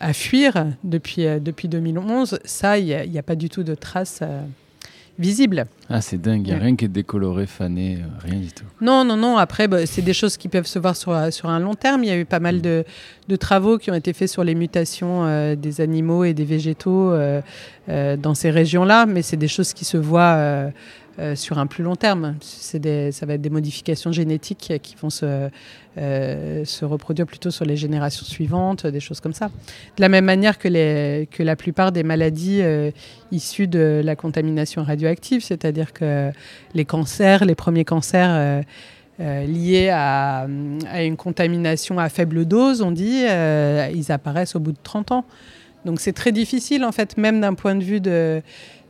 à 0.00 0.12
fuir 0.12 0.66
depuis, 0.82 1.26
euh, 1.26 1.38
depuis 1.38 1.68
2011, 1.68 2.40
ça, 2.44 2.78
il 2.78 3.10
n'y 3.10 3.18
a, 3.18 3.22
pas 3.22 3.36
du 3.36 3.50
tout 3.50 3.62
de 3.62 3.74
traces 3.74 4.20
euh, 4.22 4.40
visibles. 5.18 5.66
Ah, 5.90 6.00
c'est 6.00 6.20
dingue, 6.20 6.46
il 6.46 6.54
n'y 6.54 6.58
a 6.58 6.62
rien 6.62 6.74
qui 6.74 6.86
est 6.86 6.88
décoloré, 6.88 7.46
fané, 7.46 7.96
euh, 7.96 8.06
rien 8.20 8.40
du 8.40 8.50
tout. 8.50 8.64
Non, 8.80 9.04
non, 9.04 9.16
non, 9.16 9.36
après, 9.36 9.68
bah, 9.68 9.84
c'est 9.84 10.02
des 10.02 10.14
choses 10.14 10.38
qui 10.38 10.48
peuvent 10.48 10.66
se 10.66 10.78
voir 10.78 10.96
sur, 10.96 11.32
sur 11.32 11.50
un 11.50 11.60
long 11.60 11.74
terme. 11.74 12.02
Il 12.02 12.08
y 12.08 12.12
a 12.12 12.18
eu 12.18 12.24
pas 12.24 12.40
mal 12.40 12.56
mm. 12.56 12.62
de, 12.62 12.84
de 13.28 13.36
travaux 13.36 13.76
qui 13.76 13.90
ont 13.90 13.94
été 13.94 14.14
faits 14.14 14.30
sur 14.30 14.42
les 14.42 14.54
mutations 14.54 15.54
des 15.54 15.80
animaux 15.82 16.24
et 16.24 16.32
des 16.32 16.44
végétaux 16.44 17.12
dans 17.86 18.34
ces 18.34 18.50
régions-là, 18.50 19.06
mais 19.06 19.22
c'est 19.22 19.36
des 19.36 19.48
choses 19.48 19.74
qui 19.74 19.84
se 19.84 19.98
voient 19.98 20.72
euh, 21.18 21.34
sur 21.34 21.58
un 21.58 21.66
plus 21.66 21.82
long 21.82 21.96
terme. 21.96 22.36
Des, 22.74 23.10
ça 23.10 23.26
va 23.26 23.34
être 23.34 23.40
des 23.40 23.50
modifications 23.50 24.12
génétiques 24.12 24.72
qui 24.80 24.94
vont 24.94 25.10
se, 25.10 25.50
euh, 25.98 26.64
se 26.64 26.84
reproduire 26.84 27.26
plutôt 27.26 27.50
sur 27.50 27.64
les 27.64 27.76
générations 27.76 28.24
suivantes, 28.24 28.86
des 28.86 29.00
choses 29.00 29.20
comme 29.20 29.32
ça. 29.32 29.48
De 29.96 30.00
la 30.00 30.08
même 30.08 30.24
manière 30.24 30.56
que, 30.58 30.68
la 31.42 31.56
plupart 31.56 31.90
des 31.90 32.04
maladies 32.04 32.60
euh, 32.62 32.92
issues 33.32 33.66
de 33.66 34.00
la 34.04 34.14
contamination 34.14 34.84
radioactive, 34.84 35.42
c'est-à-dire 35.42 35.92
que 35.92 36.30
les 36.74 36.84
cancers, 36.84 37.44
les 37.44 37.56
premiers 37.56 37.84
cancers 37.84 38.62
liés 39.18 39.90
à, 39.92 40.46
à, 40.90 41.02
une 41.02 41.16
contamination 41.16 41.98
à 41.98 42.08
faible 42.08 42.46
dose, 42.46 42.82
on 42.82 42.92
dit, 42.92 43.24
ils 43.24 44.12
apparaissent 44.12 44.54
au 44.54 44.60
bout 44.60 44.72
de 44.72 44.78
30 44.82 45.10
ans. 45.12 45.24
Donc 45.84 46.00
c'est 46.00 46.12
très 46.12 46.32
difficile, 46.32 46.84
en 46.84 46.92
fait, 46.92 47.16
même 47.16 47.40
d'un 47.40 47.54
point 47.54 47.74
de 47.74 47.82
vue 47.82 48.00
de 48.00 48.42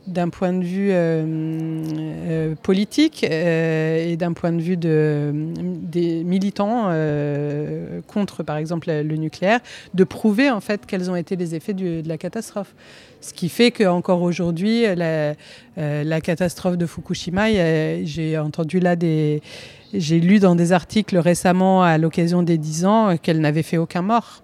d'un 0.07 0.29
point 0.29 0.53
de 0.53 0.63
vue 0.63 0.89
euh, 0.91 1.23
euh, 1.27 2.55
politique 2.55 3.23
euh, 3.23 4.11
et 4.11 4.17
d'un 4.17 4.33
point 4.33 4.51
de 4.51 4.61
vue 4.61 4.77
de, 4.77 5.31
des 5.33 6.23
militants 6.23 6.91
contre, 8.07 8.43
par 8.43 8.57
exemple, 8.57 8.89
le 8.89 9.15
nucléaire, 9.15 9.59
de 9.93 10.03
prouver 10.03 10.49
en 10.49 10.59
fait 10.59 10.85
quels 10.85 11.09
ont 11.09 11.15
été 11.15 11.35
les 11.35 11.55
effets 11.55 11.73
de 11.73 12.01
la 12.07 12.17
catastrophe. 12.17 12.73
Ce 13.21 13.33
qui 13.33 13.49
fait 13.49 13.71
qu'encore 13.71 14.21
aujourd'hui, 14.23 14.83
la, 14.95 15.35
la, 15.77 16.21
catastrophe 16.21 16.77
de 16.77 16.85
Fukushima, 16.85 17.49
j'ai 18.03 18.37
entendu 18.37 18.79
là 18.79 18.95
des... 18.95 19.41
J'ai 19.93 20.21
lu 20.21 20.39
dans 20.39 20.55
des 20.55 20.71
articles 20.71 21.17
récemment 21.17 21.83
à 21.83 21.97
l'occasion 21.97 22.43
des 22.43 22.57
10 22.57 22.85
ans 22.85 23.17
qu'elle 23.17 23.41
n'avait 23.41 23.61
fait 23.61 23.77
aucun 23.77 24.01
mort 24.01 24.41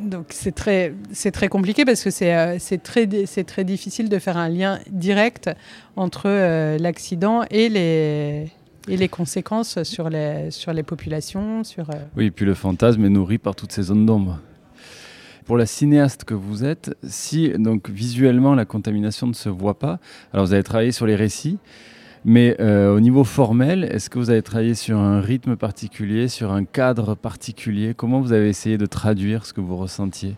donc 0.00 0.26
c'est 0.30 0.54
très, 0.54 0.94
c'est 1.12 1.30
très 1.30 1.48
compliqué 1.48 1.84
parce 1.84 2.02
que 2.02 2.10
c'est, 2.10 2.34
euh, 2.34 2.56
c'est, 2.58 2.82
très, 2.82 3.08
c'est 3.26 3.44
très 3.44 3.64
difficile 3.64 4.08
de 4.08 4.18
faire 4.18 4.36
un 4.36 4.48
lien 4.48 4.78
direct 4.90 5.50
entre 5.96 6.24
euh, 6.26 6.78
l'accident 6.78 7.42
et 7.50 7.68
les, 7.68 8.50
et 8.88 8.96
les 8.96 9.08
conséquences 9.08 9.82
sur 9.82 10.08
les, 10.08 10.50
sur 10.50 10.72
les 10.72 10.82
populations. 10.82 11.64
Sur, 11.64 11.90
euh, 11.90 11.94
Oui, 12.16 12.26
et 12.26 12.30
puis 12.30 12.44
le 12.44 12.54
fantasme 12.54 13.04
est 13.04 13.10
nourri 13.10 13.38
par 13.38 13.54
toutes 13.54 13.72
ces 13.72 13.82
zones 13.82 14.06
d'ombre. 14.06 14.40
Pour 15.46 15.58
la 15.58 15.66
cinéaste 15.66 16.24
que 16.24 16.34
vous 16.34 16.64
êtes, 16.64 16.96
si 17.06 17.50
donc 17.58 17.90
visuellement 17.90 18.54
la 18.54 18.64
contamination 18.64 19.26
ne 19.26 19.34
se 19.34 19.50
voit 19.50 19.78
pas, 19.78 19.98
alors 20.32 20.46
vous 20.46 20.54
avez 20.54 20.62
travaillé 20.62 20.90
sur 20.90 21.06
les 21.06 21.16
récits, 21.16 21.58
mais 22.24 22.56
euh, 22.58 22.94
au 22.94 23.00
niveau 23.00 23.24
formel, 23.24 23.84
est-ce 23.84 24.08
que 24.08 24.18
vous 24.18 24.30
avez 24.30 24.42
travaillé 24.42 24.74
sur 24.74 24.98
un 24.98 25.20
rythme 25.20 25.56
particulier, 25.56 26.28
sur 26.28 26.52
un 26.52 26.64
cadre 26.64 27.14
particulier? 27.14 27.92
Comment 27.94 28.20
vous 28.20 28.32
avez 28.32 28.48
essayé 28.48 28.78
de 28.78 28.86
traduire 28.86 29.44
ce 29.44 29.52
que 29.52 29.60
vous 29.60 29.76
ressentiez? 29.76 30.34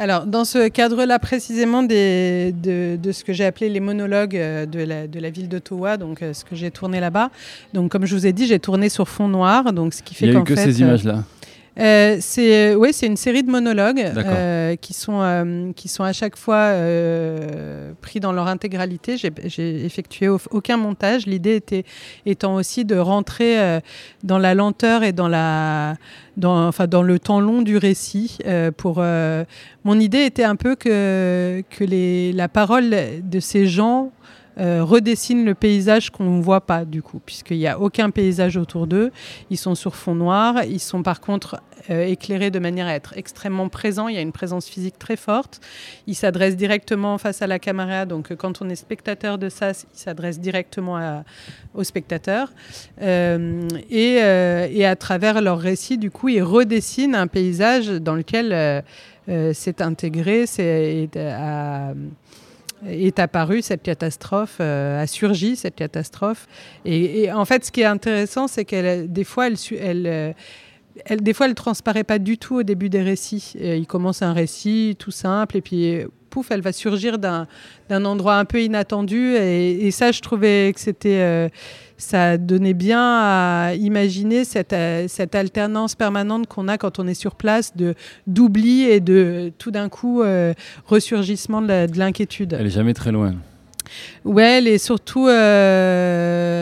Alors, 0.00 0.26
dans 0.26 0.44
ce 0.44 0.68
cadre-là 0.68 1.18
précisément 1.18 1.82
de, 1.82 1.88
ce 1.92 3.24
que 3.24 3.32
j'ai 3.32 3.44
appelé 3.44 3.68
les 3.68 3.80
monologues 3.80 4.36
euh, 4.36 4.64
de 4.64 4.78
la, 4.80 5.08
de 5.08 5.18
la 5.18 5.30
ville 5.30 5.48
d'Ottawa, 5.48 5.96
donc 5.96 6.22
euh, 6.22 6.32
ce 6.32 6.44
que 6.44 6.54
j'ai 6.54 6.70
tourné 6.70 7.00
là-bas. 7.00 7.30
Donc, 7.74 7.90
comme 7.90 8.06
je 8.06 8.14
vous 8.14 8.26
ai 8.26 8.32
dit, 8.32 8.46
j'ai 8.46 8.60
tourné 8.60 8.90
sur 8.90 9.08
fond 9.08 9.26
noir, 9.26 9.72
donc 9.72 9.94
ce 9.94 10.02
qui 10.02 10.14
fait 10.14 10.26
Il 10.26 10.30
n'y 10.30 10.36
a 10.36 10.40
eu 10.40 10.44
que 10.44 10.54
ces 10.54 10.80
images-là? 10.80 11.24
Euh, 11.78 12.16
c'est 12.20 12.74
ouais, 12.74 12.92
c'est 12.92 13.06
une 13.06 13.16
série 13.16 13.42
de 13.42 13.50
monologues 13.50 14.04
euh, 14.16 14.74
qui 14.76 14.94
sont 14.94 15.20
euh, 15.20 15.72
qui 15.72 15.88
sont 15.88 16.02
à 16.02 16.12
chaque 16.12 16.36
fois 16.36 16.72
pris 18.00 18.20
dans 18.20 18.32
leur 18.32 18.48
intégralité. 18.48 19.16
J'ai 19.16 19.84
effectué 19.84 20.28
aucun 20.28 20.76
montage. 20.76 21.26
L'idée 21.26 21.56
était 21.56 21.84
étant 22.26 22.54
aussi 22.54 22.84
de 22.84 22.96
rentrer 22.96 23.80
dans 24.24 24.38
la 24.38 24.54
lenteur 24.54 25.02
et 25.02 25.12
dans 25.12 25.28
la 25.28 25.94
dans, 26.36 26.68
enfin, 26.68 26.86
dans 26.86 27.02
le 27.02 27.18
temps 27.18 27.40
long 27.40 27.62
du 27.62 27.76
récit. 27.76 28.38
pour 28.76 29.02
mon 29.84 30.00
idée 30.00 30.24
était 30.24 30.44
un 30.44 30.56
peu 30.56 30.74
que 30.74 31.62
que 31.70 31.84
les, 31.84 32.32
la 32.32 32.48
parole 32.48 32.94
de 33.22 33.40
ces 33.40 33.66
gens 33.66 34.12
redessinent 34.58 35.44
le 35.44 35.54
paysage 35.54 36.10
qu'on 36.10 36.24
ne 36.24 36.42
voit 36.42 36.60
pas 36.60 36.84
du 36.84 37.02
coup, 37.02 37.20
puisqu'il 37.24 37.58
n'y 37.58 37.66
a 37.66 37.78
aucun 37.78 38.10
paysage 38.10 38.56
autour 38.56 38.86
d'eux. 38.86 39.12
Ils 39.50 39.56
sont 39.56 39.74
sur 39.74 39.94
fond 39.94 40.14
noir, 40.14 40.64
ils 40.64 40.80
sont 40.80 41.02
par 41.02 41.20
contre 41.20 41.62
éclairés 41.88 42.50
de 42.50 42.58
manière 42.58 42.86
à 42.86 42.94
être 42.94 43.14
extrêmement 43.16 43.68
présents, 43.68 44.08
il 44.08 44.14
y 44.14 44.18
a 44.18 44.20
une 44.20 44.32
présence 44.32 44.68
physique 44.68 44.98
très 44.98 45.16
forte. 45.16 45.60
Ils 46.06 46.16
s'adressent 46.16 46.56
directement 46.56 47.16
face 47.18 47.40
à 47.40 47.46
la 47.46 47.58
caméra, 47.58 48.04
donc 48.04 48.34
quand 48.34 48.60
on 48.60 48.68
est 48.68 48.74
spectateur 48.74 49.38
de 49.38 49.48
ça, 49.48 49.70
ils 49.70 49.98
s'adressent 49.98 50.40
directement 50.40 50.98
à, 50.98 51.24
aux 51.74 51.84
spectateurs. 51.84 52.52
et, 53.00 54.14
et, 54.16 54.84
à 54.84 54.96
travers 54.96 55.40
leur 55.40 55.58
récit, 55.58 55.96
du 55.96 56.10
coup, 56.10 56.28
ils 56.28 56.42
redessinent 56.42 57.14
un 57.14 57.26
paysage 57.26 57.88
dans 57.88 58.14
lequel 58.14 58.82
euh, 59.28 59.52
s'est 59.52 59.82
intégré, 59.82 60.44
est, 60.58 61.18
est 62.86 63.18
apparue 63.18 63.62
cette 63.62 63.82
catastrophe, 63.82 64.58
euh, 64.60 65.02
a 65.02 65.06
surgi 65.06 65.56
cette 65.56 65.74
catastrophe. 65.74 66.46
Et, 66.84 67.30
en 67.32 67.44
fait, 67.44 67.64
ce 67.64 67.72
qui 67.72 67.80
est 67.80 67.86
intéressant, 67.86 68.48
c'est 68.48 68.64
qu'elle, 68.64 69.10
des 69.10 69.24
fois, 69.24 69.48
elle, 69.48 69.56
elle, 69.80 70.06
euh, 70.06 70.32
elle, 71.04 71.22
des 71.22 71.32
fois, 71.32 71.46
elle 71.46 71.54
transparaît 71.54 72.04
pas 72.04 72.18
du 72.18 72.38
tout 72.38 72.56
au 72.56 72.62
début 72.62 72.88
des 72.88 73.02
récits. 73.02 73.54
il 73.60 73.86
commence 73.86 74.22
un 74.22 74.32
récit 74.32 74.96
tout 74.98 75.10
simple, 75.10 75.56
et 75.56 75.60
puis 75.60 76.00
pouf, 76.30 76.50
elle 76.50 76.60
va 76.60 76.72
surgir 76.72 77.18
d'un, 77.18 77.46
endroit 77.90 78.36
un 78.36 78.44
peu 78.44 78.62
inattendu. 78.62 79.34
Et, 79.36 79.90
ça, 79.90 80.12
je 80.12 80.20
trouvais 80.20 80.72
que 80.74 80.80
c'était 80.80 81.50
ça 81.98 82.38
donnait 82.38 82.74
bien 82.74 83.02
à 83.02 83.74
imaginer 83.74 84.44
cette, 84.44 84.72
euh, 84.72 85.06
cette 85.08 85.34
alternance 85.34 85.96
permanente 85.96 86.46
qu'on 86.46 86.68
a 86.68 86.78
quand 86.78 87.00
on 87.00 87.06
est 87.06 87.14
sur 87.14 87.34
place 87.34 87.76
de 87.76 87.94
d'oubli 88.26 88.84
et 88.84 89.00
de 89.00 89.52
tout 89.58 89.72
d'un 89.72 89.88
coup 89.88 90.22
euh, 90.22 90.54
ressurgissement 90.86 91.60
de 91.60 91.98
l'inquiétude. 91.98 92.56
Elle 92.58 92.66
est 92.66 92.70
jamais 92.70 92.94
très 92.94 93.12
loin. 93.12 93.34
Ouais, 94.24 94.58
elle 94.58 94.68
est 94.68 94.78
surtout. 94.78 95.26
Euh, 95.26 96.58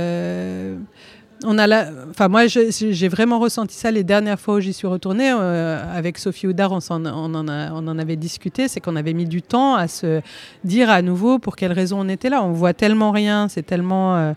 on 1.44 1.58
a 1.58 1.66
la... 1.66 1.90
enfin, 2.10 2.28
moi, 2.28 2.46
j'ai 2.46 3.08
vraiment 3.08 3.38
ressenti 3.38 3.74
ça 3.74 3.90
les 3.90 4.04
dernières 4.04 4.40
fois 4.40 4.54
où 4.54 4.60
j'y 4.60 4.72
suis 4.72 4.86
retournée. 4.86 5.28
avec 5.28 6.18
Sophie 6.18 6.46
Houdard, 6.46 6.72
on, 6.72 7.34
en, 7.34 7.98
avait 7.98 8.16
discuté. 8.16 8.68
C'est 8.68 8.80
qu'on 8.80 8.96
avait 8.96 9.12
mis 9.12 9.26
du 9.26 9.42
temps 9.42 9.74
à 9.74 9.88
se 9.88 10.20
dire 10.64 10.90
à 10.90 11.02
nouveau 11.02 11.38
pour 11.38 11.56
quelles 11.56 11.72
raisons 11.72 12.00
on 12.00 12.08
était 12.08 12.30
là. 12.30 12.42
On 12.42 12.52
voit 12.52 12.74
tellement 12.74 13.10
rien, 13.10 13.48
c'est 13.48 13.64
tellement. 13.64 14.34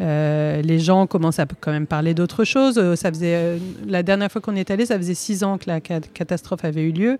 Euh, 0.00 0.62
les 0.62 0.78
gens 0.78 1.06
commencent 1.06 1.38
à 1.38 1.46
quand 1.60 1.72
même 1.72 1.86
parler 1.86 2.14
d'autre 2.14 2.44
chose. 2.44 2.78
Euh, 2.78 2.96
ça 2.96 3.10
faisait, 3.10 3.34
euh, 3.34 3.58
la 3.86 4.02
dernière 4.02 4.32
fois 4.32 4.40
qu'on 4.40 4.56
est 4.56 4.70
allé, 4.70 4.86
ça 4.86 4.96
faisait 4.96 5.14
six 5.14 5.44
ans 5.44 5.58
que 5.58 5.64
la 5.66 5.80
catastrophe 5.80 6.64
avait 6.64 6.82
eu 6.82 6.92
lieu. 6.92 7.18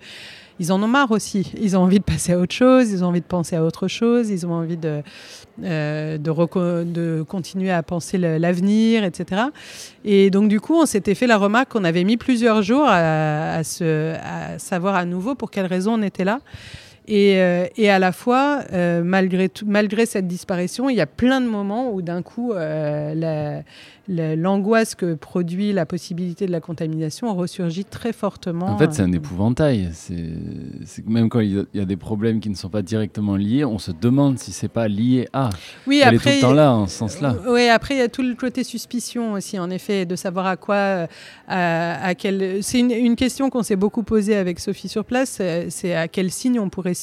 Ils 0.60 0.72
en 0.72 0.82
ont 0.82 0.88
marre 0.88 1.10
aussi. 1.10 1.50
Ils 1.58 1.74
ont 1.74 1.80
envie 1.80 2.00
de 2.00 2.04
passer 2.04 2.34
à 2.34 2.38
autre 2.38 2.54
chose, 2.54 2.90
ils 2.90 3.02
ont 3.02 3.06
envie 3.08 3.22
de 3.22 3.26
penser 3.26 3.56
à 3.56 3.64
autre 3.64 3.88
chose, 3.88 4.28
ils 4.28 4.46
ont 4.46 4.52
envie 4.52 4.76
de, 4.76 5.02
de, 5.58 6.84
de, 6.84 7.24
continuer 7.26 7.70
à 7.70 7.82
penser 7.82 8.18
l'avenir, 8.18 9.02
etc. 9.02 9.44
Et 10.04 10.28
donc, 10.28 10.48
du 10.48 10.60
coup, 10.60 10.74
on 10.74 10.84
s'était 10.84 11.14
fait 11.14 11.26
la 11.26 11.38
remarque 11.38 11.70
qu'on 11.70 11.82
avait 11.82 12.04
mis 12.04 12.18
plusieurs 12.18 12.60
jours 12.60 12.84
à, 12.86 13.64
se, 13.64 14.14
à 14.22 14.58
savoir 14.58 14.96
à 14.96 15.06
nouveau 15.06 15.34
pour 15.34 15.50
quelles 15.50 15.66
raisons 15.66 15.94
on 15.94 16.02
était 16.02 16.24
là. 16.24 16.40
Euh, 17.10 17.66
et, 17.76 17.90
à 17.90 17.98
la 17.98 18.12
fois, 18.12 18.60
euh, 18.72 19.02
malgré, 19.02 19.50
malgré 19.66 20.06
cette 20.06 20.26
disparition, 20.26 20.88
il 20.88 20.96
y 20.96 21.00
a 21.00 21.06
plein 21.06 21.40
de 21.40 21.46
moments 21.46 21.92
où 21.92 22.02
d'un 22.02 22.22
coup, 22.22 22.52
euh, 22.52 23.14
la, 23.14 23.62
l'angoisse 24.36 24.94
que 24.94 25.14
produit 25.14 25.72
la 25.72 25.86
possibilité 25.86 26.46
de 26.46 26.52
la 26.52 26.60
contamination 26.60 27.34
ressurgit 27.34 27.84
très 27.84 28.12
fortement. 28.12 28.66
En 28.66 28.78
fait, 28.78 28.92
c'est 28.92 29.02
un 29.02 29.12
épouvantail. 29.12 29.90
C'est 29.92 31.06
même 31.06 31.28
quand 31.28 31.40
il 31.40 31.66
y 31.74 31.80
a 31.80 31.84
des 31.84 31.96
problèmes 31.96 32.40
qui 32.40 32.50
ne 32.50 32.54
sont 32.54 32.68
pas 32.68 32.82
directement 32.82 33.36
liés, 33.36 33.64
on 33.64 33.78
se 33.78 33.92
demande 33.92 34.38
si 34.38 34.52
c'est 34.52 34.68
pas 34.68 34.88
lié 34.88 35.28
à. 35.32 35.50
Oui, 35.86 36.02
Elle 36.04 36.16
après, 36.16 36.38
est 36.38 36.40
tout 36.40 36.46
le 36.46 36.50
temps 36.50 36.54
là, 36.54 36.72
en 36.72 36.86
ce 36.86 36.96
sens-là. 36.96 37.36
Oui, 37.48 37.68
après 37.68 37.94
il 37.94 37.98
y 37.98 38.02
a 38.02 38.08
tout 38.08 38.22
le 38.22 38.34
côté 38.34 38.64
suspicion 38.64 39.34
aussi, 39.34 39.58
en 39.58 39.70
effet, 39.70 40.06
de 40.06 40.16
savoir 40.16 40.46
à 40.46 40.56
quoi, 40.56 41.06
à, 41.48 42.14
quel. 42.16 42.62
C'est 42.62 42.80
une, 42.80 43.16
question 43.16 43.50
qu'on 43.50 43.62
s'est 43.62 43.76
beaucoup 43.76 44.02
posée 44.02 44.36
avec 44.36 44.60
Sophie 44.60 44.88
sur 44.88 45.04
place. 45.04 45.40
C'est 45.68 45.94
à 45.94 46.08
quel 46.08 46.30
signe 46.30 46.58
on 46.58 46.68
pourrait 46.68 46.94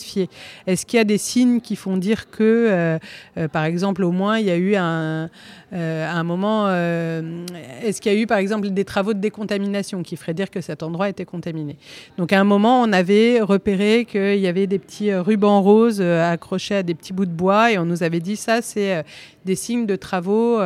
Est-ce 0.68 0.86
qu'il 0.86 0.98
y 0.98 1.02
a 1.02 1.04
des 1.04 1.18
signes 1.18 1.62
qui 1.62 1.76
font 1.76 1.98
dire 1.98 2.30
que, 2.30 2.44
euh, 2.44 3.00
euh, 3.38 3.48
par 3.48 3.66
exemple, 3.66 4.04
au 4.04 4.12
moins 4.12 4.40
il 4.40 4.46
y 4.46 4.52
a 4.52 4.58
eu 4.58 4.76
un, 4.76 5.30
euh, 5.74 6.10
un 6.10 6.24
moment 6.24 6.68
est-ce 6.68 8.02
qu'il 8.02 8.12
y 8.12 8.16
a 8.16 8.20
eu 8.20 8.28
par 8.28 8.38
exemple 8.38 8.70
des 8.70 8.86
travaux 8.86 9.14
de 9.14 9.20
décontamination 9.20 10.04
qui 10.04 10.16
feraient 10.16 10.34
dire 10.34 10.50
que 10.50 10.62
cet 10.62 10.84
endroit 10.84 11.10
était 11.10 11.26
contaminé? 11.26 11.78
Donc 12.18 12.34
à 12.34 12.40
un 12.40 12.44
moment, 12.44 12.82
on 12.82 12.92
avait 12.92 13.42
repéré 13.42 14.06
qu'il 14.06 14.40
y 14.40 14.48
avait 14.48 14.68
des 14.68 14.80
petits 14.80 15.14
rubans 15.14 15.62
roses 15.62 16.02
accrochés 16.02 16.76
à 16.76 16.84
des 16.84 16.94
petits 16.94 17.14
bouts 17.14 17.26
de 17.26 17.32
bois 17.32 17.72
et 17.72 17.78
on 17.78 17.86
nous 17.86 18.04
avait 18.04 18.20
dit 18.20 18.36
ça, 18.36 18.62
c'est 18.62 19.04
des 19.48 19.56
signes 19.56 19.86
de 19.86 19.96
travaux. 19.96 20.60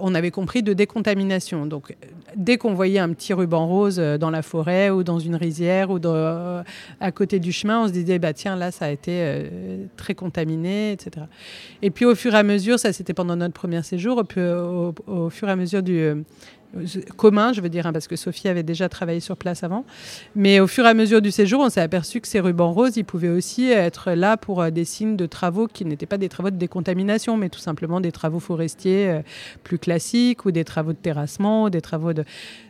on 0.00 0.14
avait 0.14 0.30
compris 0.30 0.62
de 0.62 0.72
décontamination. 0.72 1.64
Donc, 1.66 1.96
dès 2.36 2.58
qu'on 2.58 2.74
voyait 2.74 2.98
un 2.98 3.10
petit 3.10 3.32
ruban 3.32 3.66
rose 3.66 3.96
dans 3.96 4.30
la 4.30 4.42
forêt 4.42 4.90
ou 4.90 5.02
dans 5.04 5.18
une 5.18 5.36
rizière 5.36 5.90
ou 5.90 5.98
à 7.00 7.12
côté 7.12 7.38
du 7.38 7.52
chemin, 7.52 7.84
on 7.84 7.88
se 7.88 7.92
disait, 7.92 8.18
bah, 8.18 8.32
tiens, 8.32 8.56
là, 8.56 8.72
ça 8.72 8.86
a 8.86 8.90
été 8.90 9.40
très 9.96 10.14
contaminé, 10.14 10.92
etc. 10.92 11.26
Et 11.82 11.90
puis, 11.90 12.04
au 12.04 12.14
fur 12.14 12.34
et 12.34 12.38
à 12.38 12.42
mesure, 12.42 12.78
ça 12.78 12.92
c'était 12.92 13.14
pendant 13.14 13.36
notre 13.36 13.54
premier 13.54 13.82
séjour, 13.82 14.22
au, 15.06 15.30
fur 15.30 15.48
et 15.48 15.52
à 15.52 15.56
mesure 15.56 15.82
du 15.82 15.98
euh, 15.98 16.14
commun, 17.16 17.52
je 17.52 17.60
veux 17.60 17.68
dire, 17.68 17.86
hein, 17.86 17.92
parce 17.92 18.08
que 18.08 18.16
Sophie 18.16 18.48
avait 18.48 18.62
déjà 18.62 18.88
travaillé 18.88 19.20
sur 19.20 19.36
place 19.36 19.64
avant. 19.64 19.84
Mais 20.36 20.60
au 20.60 20.66
fur 20.66 20.84
et 20.86 20.88
à 20.88 20.94
mesure 20.94 21.20
du 21.20 21.30
séjour, 21.30 21.60
on 21.60 21.68
s'est 21.68 21.80
aperçu 21.80 22.20
que 22.20 22.28
ces 22.28 22.40
rubans 22.40 22.72
roses, 22.72 22.96
ils 22.96 23.04
pouvaient 23.04 23.28
aussi 23.28 23.70
être 23.70 24.12
là 24.12 24.36
pour 24.36 24.62
euh, 24.62 24.70
des 24.70 24.84
signes 24.84 25.16
de 25.16 25.26
travaux 25.26 25.66
qui 25.66 25.84
n'étaient 25.84 26.06
pas 26.06 26.18
des 26.18 26.28
travaux 26.28 26.50
de 26.50 26.56
décontamination, 26.56 27.36
mais 27.36 27.48
tout 27.48 27.60
simplement 27.60 28.00
des 28.00 28.12
travaux 28.12 28.40
forestiers 28.40 29.08
euh, 29.08 29.20
plus 29.64 29.78
classiques 29.78 30.44
ou 30.44 30.50
des 30.50 30.64
travaux 30.64 30.92
de 30.92 30.98
terrassement, 30.98 31.70
des 31.70 31.80
travaux 31.80 32.12
de... 32.12 32.24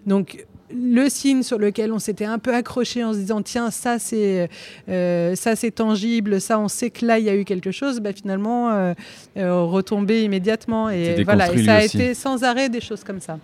Donc, 0.06 0.46
le 0.74 1.08
signe 1.08 1.42
sur 1.42 1.58
lequel 1.58 1.92
on 1.92 1.98
s'était 1.98 2.24
un 2.24 2.38
peu 2.38 2.54
accroché 2.54 3.04
en 3.04 3.12
se 3.12 3.18
disant 3.18 3.42
tiens 3.42 3.70
ça 3.70 3.98
c'est 3.98 4.48
euh, 4.88 5.34
ça 5.34 5.56
c'est 5.56 5.70
tangible 5.70 6.40
ça 6.40 6.58
on 6.58 6.68
sait 6.68 6.90
que 6.90 7.04
là 7.04 7.18
il 7.18 7.24
y 7.24 7.28
a 7.28 7.34
eu 7.34 7.44
quelque 7.44 7.70
chose 7.70 8.00
bah, 8.00 8.12
finalement 8.12 8.70
euh, 8.70 8.94
euh 9.36 9.80
immédiatement. 10.08 10.90
Et 10.90 11.22
voilà 11.24 11.52
et 11.52 11.64
ça 11.64 11.76
a 11.76 11.84
été 11.84 12.14
sans 12.14 12.44
arrêt 12.44 12.68
des 12.68 12.80
choses 12.80 13.04
comme 13.04 13.20
ça 13.20 13.38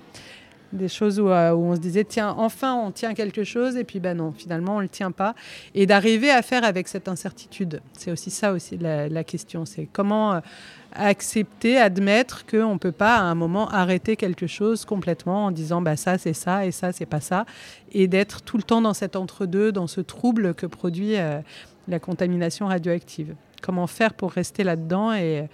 des 0.72 0.88
choses 0.88 1.20
où, 1.20 1.28
euh, 1.28 1.52
où, 1.52 1.64
on 1.64 1.76
se 1.76 1.80
disait 1.80 2.04
tiens 2.04 2.34
enfin 2.38 2.74
on 2.74 2.90
tient 2.90 3.14
quelque 3.14 3.44
chose 3.44 3.76
et 3.76 3.84
puis 3.84 4.00
ben 4.00 4.16
non 4.16 4.32
finalement 4.32 4.76
on 4.76 4.80
le 4.80 4.88
tient 4.88 5.12
pas 5.12 5.34
et 5.74 5.86
d'arriver 5.86 6.30
à 6.30 6.42
faire 6.42 6.64
avec 6.64 6.88
cette 6.88 7.08
incertitude 7.08 7.80
c'est 7.92 8.10
aussi 8.10 8.30
ça 8.30 8.52
aussi 8.52 8.76
la, 8.78 9.24
question 9.24 9.64
c'est 9.64 9.88
comment 9.92 10.40
accepter, 10.96 11.78
admettre 11.78 12.46
qu'on 12.46 12.74
ne 12.74 12.78
peut 12.78 12.92
pas 12.92 13.16
à 13.16 13.22
un 13.22 13.34
moment 13.34 13.68
arrêter 13.68 14.16
quelque 14.16 14.46
chose 14.46 14.84
complètement 14.84 15.46
en 15.46 15.50
disant 15.50 15.82
bah, 15.82 15.96
ça 15.96 16.18
c'est 16.18 16.32
ça 16.32 16.66
et 16.66 16.72
ça 16.72 16.92
c'est 16.92 17.06
pas 17.06 17.20
ça, 17.20 17.46
et 17.92 18.08
d'être 18.08 18.42
tout 18.42 18.56
le 18.56 18.62
temps 18.62 18.80
dans 18.80 18.94
cet 18.94 19.16
entre-deux, 19.16 19.72
dans 19.72 19.86
ce 19.86 20.00
trouble 20.00 20.54
que 20.54 20.66
produit 20.66 21.16
euh, 21.16 21.40
la 21.88 21.98
contamination 21.98 22.66
radioactive. 22.66 23.34
Comment 23.60 23.86
faire 23.86 24.14
pour 24.14 24.32
rester 24.32 24.64
là-dedans 24.64 25.12
et, 25.14 25.48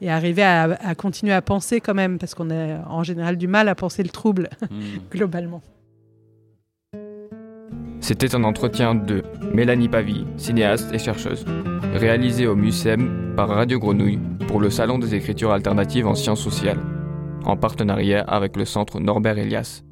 et, 0.00 0.10
arriver 0.10 0.42
à, 0.42 0.94
continuer 0.96 1.32
à 1.32 1.42
penser 1.42 1.80
quand 1.80 1.94
même, 1.94 2.18
parce 2.18 2.34
qu'on 2.34 2.50
a 2.50 2.86
en 2.88 3.02
général 3.02 3.36
du 3.36 3.48
mal 3.48 3.68
à 3.68 3.74
penser 3.74 4.02
le 4.02 4.10
trouble 4.10 4.50
mmh. 4.70 4.76
globalement. 5.10 5.62
C'était 8.00 8.34
un 8.34 8.44
entretien 8.44 8.94
de 8.94 9.22
Mélanie 9.54 9.88
Pavie, 9.88 10.26
cinéaste 10.36 10.92
et 10.92 10.98
chercheuse, 10.98 11.46
réalisé 11.94 12.46
au 12.46 12.54
MUSEM 12.54 13.32
par 13.34 13.48
Radio 13.48 13.78
Grenouille 13.78 14.18
pour 14.46 14.60
le 14.60 14.68
Salon 14.68 14.98
des 14.98 15.14
écritures 15.14 15.52
alternatives 15.52 16.06
en 16.06 16.14
sciences 16.14 16.42
sociales, 16.42 16.80
en 17.46 17.56
partenariat 17.56 18.20
avec 18.20 18.56
le 18.56 18.66
Centre 18.66 19.00
Norbert 19.00 19.38
Elias. 19.38 19.82